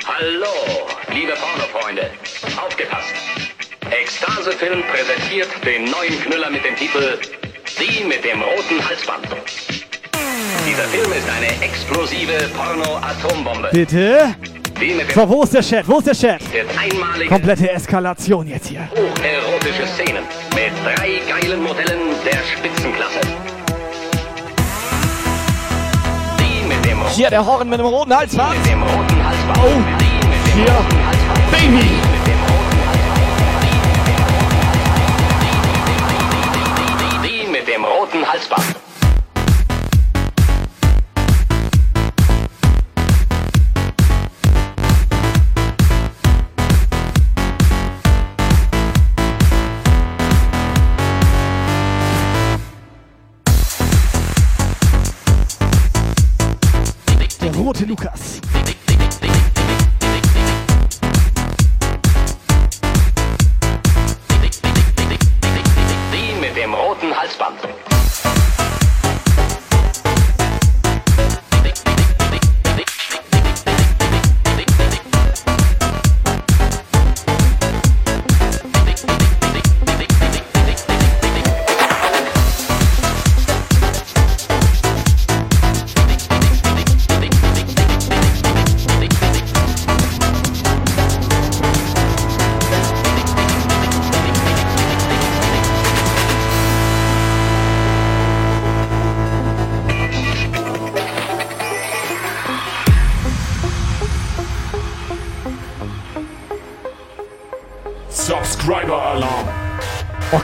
[0.07, 0.47] Hallo,
[1.13, 2.11] liebe Pornofreunde.
[2.57, 3.13] Aufgepasst.
[3.91, 7.19] Ekstase Film präsentiert den neuen Knüller mit dem Titel
[7.79, 9.27] Die mit dem roten Halsband.
[10.67, 13.69] Dieser Film ist eine explosive Porno-Atombombe.
[13.73, 14.35] Bitte?
[15.15, 15.87] So, wo ist der Chat?
[15.87, 16.41] Wo ist der Chat?
[17.29, 18.89] Komplette Eskalation jetzt hier.
[18.91, 20.25] hocherotische Szenen
[20.55, 23.21] mit drei geilen Modellen der Spitzenklasse.
[26.39, 28.57] Die mit dem Hier der Horn mit dem roten Halsband.
[28.57, 29.59] Mit dem roten Halsband.
[29.59, 29.83] Oh,
[30.55, 30.85] hier,
[31.51, 32.10] Baby.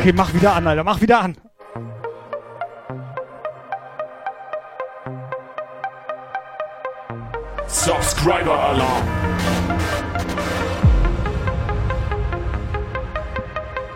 [0.06, 0.84] Okay, mach wieder an, Alter.
[0.84, 1.36] Mach wieder an.
[7.66, 9.02] Subscriber Alarm.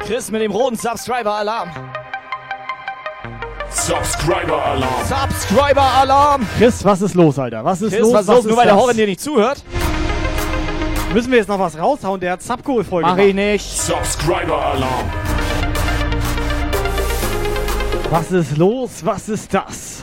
[0.00, 1.70] Chris mit dem roten Subscriber-Alarm.
[3.70, 5.04] Subscriber Alarm.
[5.04, 6.46] Subscriber-Alarm.
[6.58, 7.64] Chris, was ist los, Alter?
[7.64, 8.14] Was ist Chris, los?
[8.14, 8.44] was ist los?
[8.46, 8.74] Nur weil der?
[8.74, 9.62] Horror dir nicht zuhört?
[11.14, 12.20] Müssen wir jetzt noch was raushauen?
[12.20, 13.64] Der hat Subcool-Folge Mach ich nicht.
[13.64, 15.29] Subscriber Alarm.
[18.10, 18.90] Was ist los?
[19.04, 20.02] Was ist das?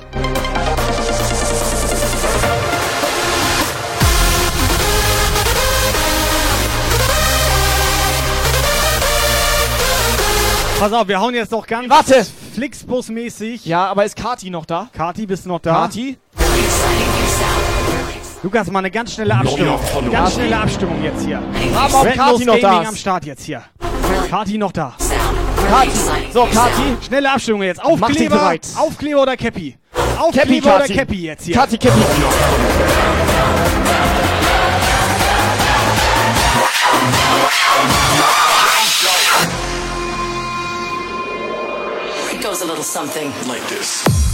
[10.80, 12.26] Pass auf, wir hauen jetzt noch ganz Warte.
[12.56, 13.66] Flixbus-mäßig.
[13.66, 14.88] Ja, aber ist Kati noch da?
[14.94, 15.74] Kati, bist du noch da?
[15.74, 16.18] Kati?
[18.42, 19.80] Lukas, mal eine ganz schnelle Abstimmung.
[20.12, 21.42] Ganz schnelle Abstimmung jetzt hier.
[21.76, 22.88] Auch Red Kati noch da ist.
[22.88, 23.64] am Start jetzt hier.
[24.30, 24.96] Kati noch da.
[25.58, 26.32] Kati.
[26.34, 26.98] So, Kati.
[27.06, 27.84] Schnelle Abstimmung jetzt.
[27.84, 28.56] Aufkleber.
[28.78, 29.76] Aufkleber oder Cappy?
[29.94, 30.88] Cappy, Aufkleber oder.
[30.88, 31.56] Cappy jetzt hier?
[31.56, 32.00] Kati, Cappy.
[42.32, 44.27] It goes a little something like this.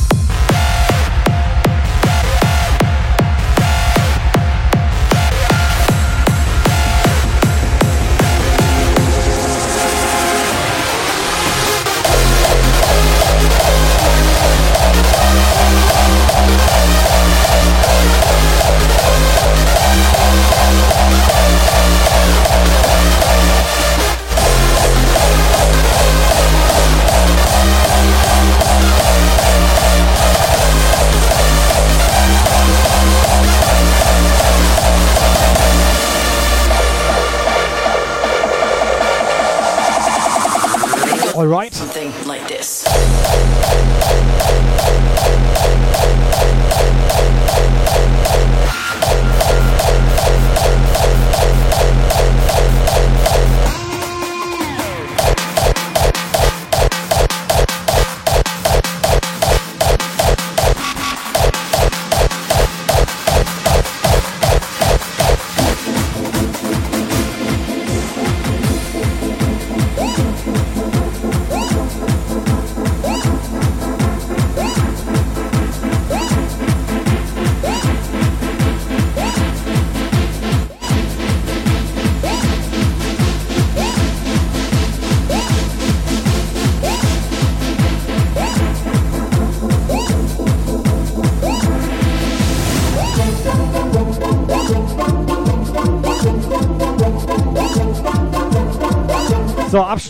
[41.35, 41.73] Alright.
[41.73, 42.83] Something like this.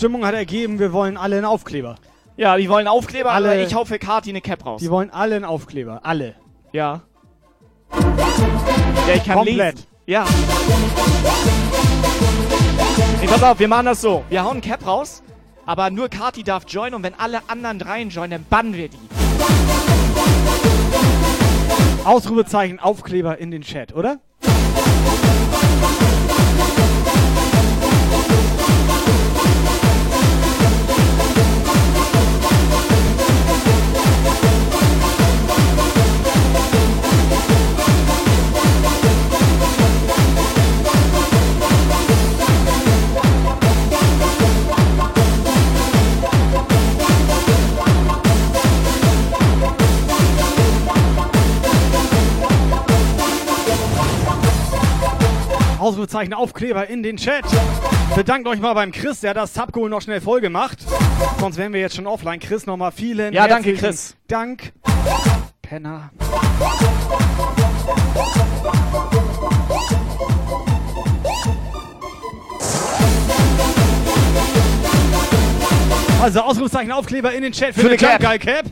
[0.03, 1.95] So, Abstimmung hat ergeben, wir wollen alle einen Aufkleber.
[2.35, 4.81] Ja, die wollen Aufkleber, Alle- aber ich hau für Kati eine Cap raus.
[4.81, 6.01] Die wollen alle einen Aufkleber.
[6.03, 6.35] Alle.
[6.73, 7.03] Ja.
[7.93, 9.75] Ja, ich kann Komplett.
[9.75, 9.87] lesen.
[10.05, 10.25] Ja.
[13.21, 14.25] Nee, pass auf, wir machen das so.
[14.27, 15.23] Wir hauen Cap raus,
[15.65, 18.99] aber nur Kati darf joinen und wenn alle anderen dreien joinen, dann bannen wir die.
[22.03, 24.19] Ausrufezeichen, Aufkleber in den Chat, oder?
[55.83, 57.43] Ausrufezeichen, Aufkleber in den Chat.
[58.15, 60.77] Bedankt euch mal beim Chris, der hat das Subgoal noch schnell voll gemacht.
[61.41, 62.39] Sonst wären wir jetzt schon offline.
[62.39, 64.15] Chris, nochmal vielen Ja, danke, Chris.
[64.29, 64.71] Dank.
[65.61, 66.09] Penner.
[76.21, 78.21] Also Ausrufezeichen, Aufkleber in den Chat für, Für den Cap.
[78.21, 78.67] Guy Cap.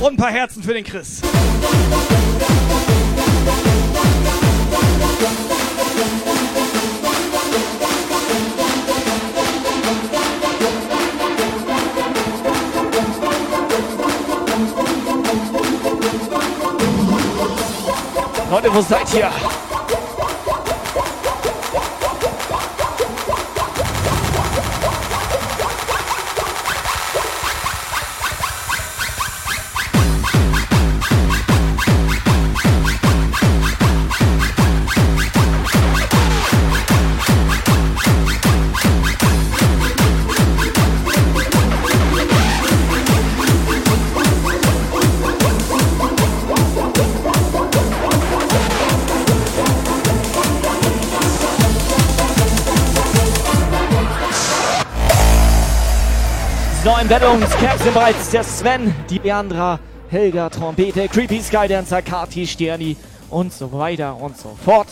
[0.00, 1.22] Und ein paar Herzen für den Chris.
[18.56, 19.30] Leute, wo seid ihr?
[57.06, 59.78] So, im Battle ums Cap sind bereits der Sven, die Leandra,
[60.08, 62.96] Helga, Trompete, Creepy Skydancer, Kati, Sterni
[63.30, 64.88] und so weiter und so fort.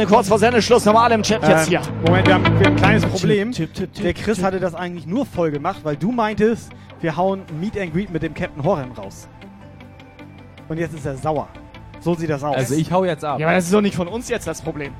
[0.00, 1.80] Freunde, kurz vor Sendeschluss nochmal im Chat jetzt hier.
[1.80, 3.52] Ähm, Moment, wir haben, wir haben ein kleines Problem.
[4.02, 6.70] Der Chris hatte das eigentlich nur voll gemacht, weil du meintest,
[7.02, 9.28] wir hauen Meet and Greet mit dem Captain Horem raus.
[10.70, 11.48] Und jetzt ist er sauer.
[12.00, 12.56] So sieht das aus.
[12.56, 13.40] Also ich hau jetzt ab.
[13.40, 14.94] Ja, aber das ist doch nicht von uns jetzt das Problem.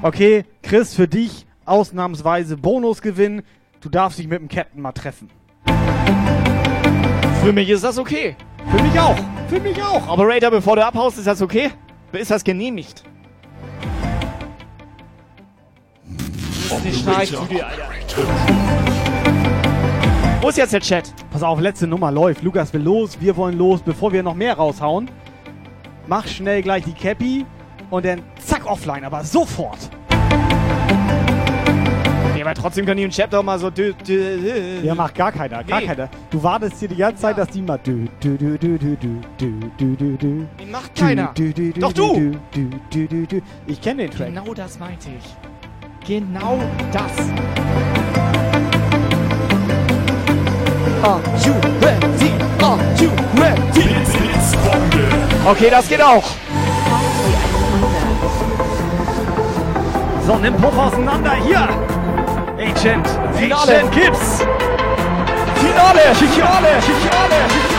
[0.00, 3.42] Okay, Chris, für dich ausnahmsweise Bonusgewinn.
[3.82, 5.28] Du darfst dich mit dem Captain mal treffen.
[7.42, 8.36] Für mich ist das okay.
[8.74, 9.18] Für mich auch.
[9.48, 10.08] Für mich auch.
[10.08, 11.72] Operator, bevor du abhaust, ist das okay?
[12.12, 13.04] Ist das genehmigt?
[16.70, 17.88] Das ist eine Schnarchtüte, Alter.
[20.40, 21.12] Wo ist jetzt der Chat?
[21.30, 22.42] Pass auf, letzte Nummer läuft.
[22.42, 25.10] Lukas will los, wir wollen los, bevor wir noch mehr raushauen.
[26.06, 27.46] Mach schnell gleich die Cappy
[27.90, 29.78] und dann zack offline, aber sofort.
[30.10, 30.18] Ja,
[32.36, 33.70] Ja, aber trotzdem können die im Chat doch mal so.
[33.70, 34.86] Dü, dü, dü.
[34.86, 35.86] Ja, macht gar keiner, gar Nee.
[35.86, 36.08] keiner.
[36.30, 38.98] Du wartest hier die ganze Zeit, dass die mal dü, dü, dü, dü, dü,
[39.78, 40.46] dü, dü.
[40.58, 41.34] Den macht keiner.
[41.34, 42.14] dü, dü, dü, Doch du.
[42.14, 43.42] dü, dü, dü, dü, dü.
[43.66, 44.34] Ich kenne den Track.
[44.34, 45.24] Genau das meinte ich.
[46.06, 46.58] Genau
[46.92, 47.12] das.
[51.02, 52.30] Are you ready?
[52.62, 53.10] Are you
[53.40, 53.88] ready?
[55.46, 56.24] Okay, das geht auch.
[60.26, 61.32] So, nimm Puff auseinander.
[61.46, 61.68] Hier.
[62.58, 63.06] Agent.
[63.38, 63.62] Finale.
[63.62, 64.42] Agent Gibbs.
[65.56, 67.73] Finale, Finale, Finale, Finale.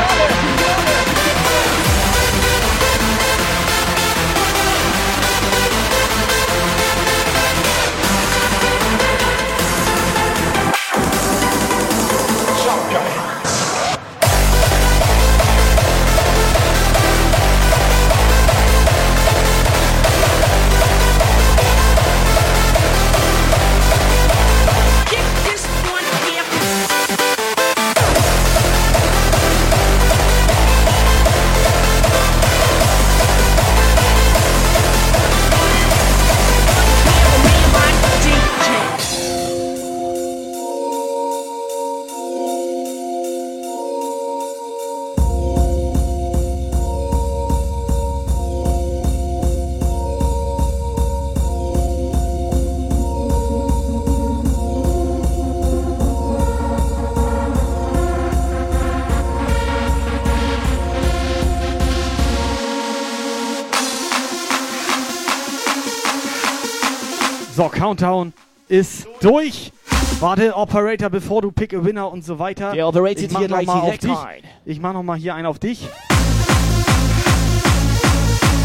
[67.96, 68.34] Countdown
[68.68, 69.72] ist durch.
[70.20, 72.74] Warte, Operator, bevor du pick a winner und so weiter.
[72.74, 74.12] Der Operator ich mach hier noch gleich mal auf dich.
[74.12, 74.44] rein.
[74.66, 75.88] Ich mach noch mal hier einen auf dich.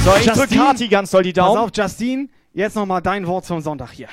[0.04, 1.58] So, ich drück Kati ganz doll die Pass Daumen.
[1.60, 2.28] auf, Justine.
[2.52, 4.08] Jetzt noch mal dein Wort zum Sonntag hier.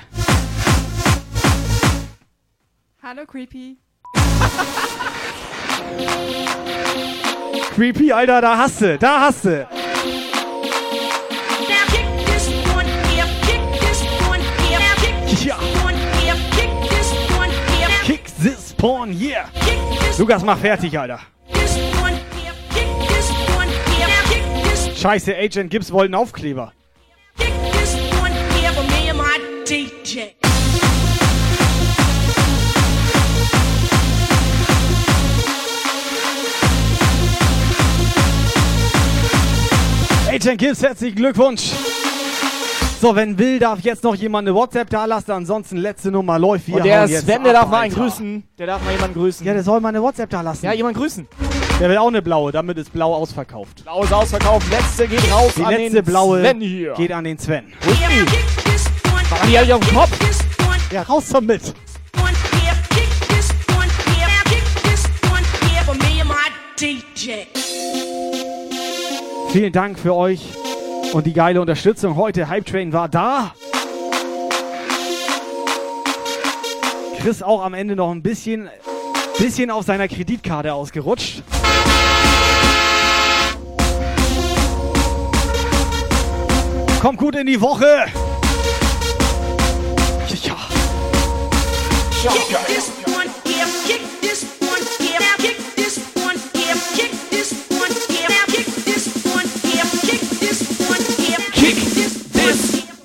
[3.01, 3.77] Hallo Creepy.
[7.73, 9.67] Creepy, Alter, da hast du, da hast du.
[18.77, 19.49] Porn, yeah.
[20.17, 21.19] Lukas, mach fertig, Alter.
[24.95, 26.71] Scheiße, Agent Gibbs wollten Aufkleber.
[40.29, 41.71] Agent Gibbs, herzlichen Glückwunsch.
[42.99, 45.29] So, wenn will, darf jetzt noch jemand eine WhatsApp da lassen.
[45.31, 46.67] Ansonsten letzte Nummer läuft.
[46.67, 48.01] Wir Und der Sven, der ab, darf mal einen Alter.
[48.05, 48.43] grüßen.
[48.57, 49.45] Der darf mal jemanden grüßen.
[49.45, 50.65] Ja, der soll mal eine WhatsApp da lassen.
[50.65, 51.27] Ja, jemand grüßen.
[51.79, 53.83] Der will auch eine blaue, damit ist blau ausverkauft.
[53.83, 54.67] Blau ist ausverkauft.
[54.71, 56.93] Letzte geht raus Die an letzte den blaue Sven hier.
[56.95, 57.65] geht an den Sven.
[59.47, 60.19] Die alle auf den Kopf?
[60.91, 61.73] Ja, raus damit.
[69.51, 70.49] Vielen Dank für euch
[71.13, 72.47] und die geile Unterstützung heute.
[72.49, 73.53] Hype Train war da.
[77.19, 78.69] Chris auch am Ende noch ein bisschen,
[79.37, 81.43] bisschen auf seiner Kreditkarte ausgerutscht.
[87.01, 88.05] Kommt gut in die Woche.
[92.23, 92.59] Ja.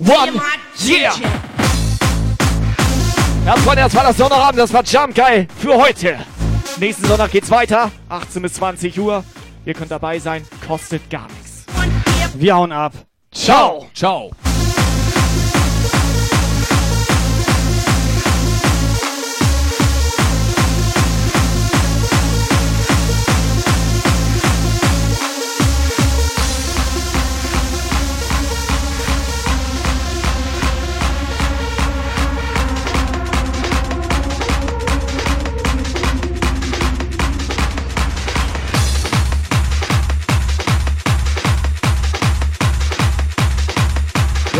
[0.05, 0.41] One,
[0.85, 1.13] yeah!
[3.45, 6.17] Ja, Freunde, das war das Sonnabend, das war Jump geil für heute.
[6.77, 9.23] Nächsten Sonntag geht's weiter, 18 bis 20 Uhr.
[9.65, 11.65] Ihr könnt dabei sein, kostet gar nichts.
[12.35, 12.91] Wir hauen ab.
[13.31, 13.87] Ciao!
[13.93, 14.31] Ciao!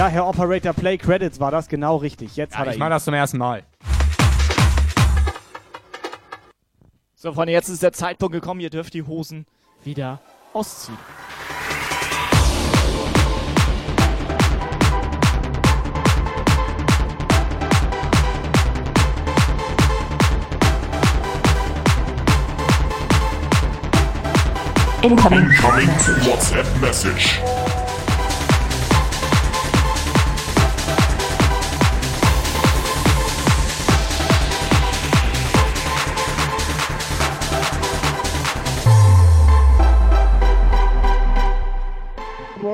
[0.04, 2.36] Ja, Herr Operator Play Credits war das genau richtig.
[2.36, 3.64] Jetzt hat er Ich mache das zum ersten Mal.
[7.16, 9.46] So, Freunde, jetzt ist der Zeitpunkt gekommen, ihr dürft die Hosen
[9.82, 10.20] wieder
[10.52, 10.98] ausziehen.
[25.02, 25.50] Incoming.
[25.50, 25.88] Incoming
[26.26, 27.40] WhatsApp message.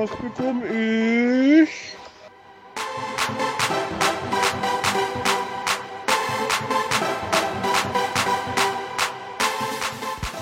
[0.08, 1.68] Bekomme ich.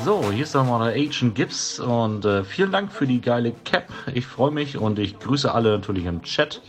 [0.04, 3.92] So, hier ist nochmal der Agent Gibbs und äh, vielen Dank für die geile Cap.
[4.14, 6.62] Ich freue mich und ich grüße alle natürlich im Chat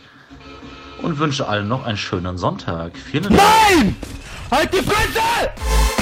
[1.00, 2.96] und wünsche allen noch einen schönen Sonntag.
[2.98, 3.36] Vielen Dank.
[3.36, 3.96] Nein!
[4.50, 5.99] Halt die Fresse!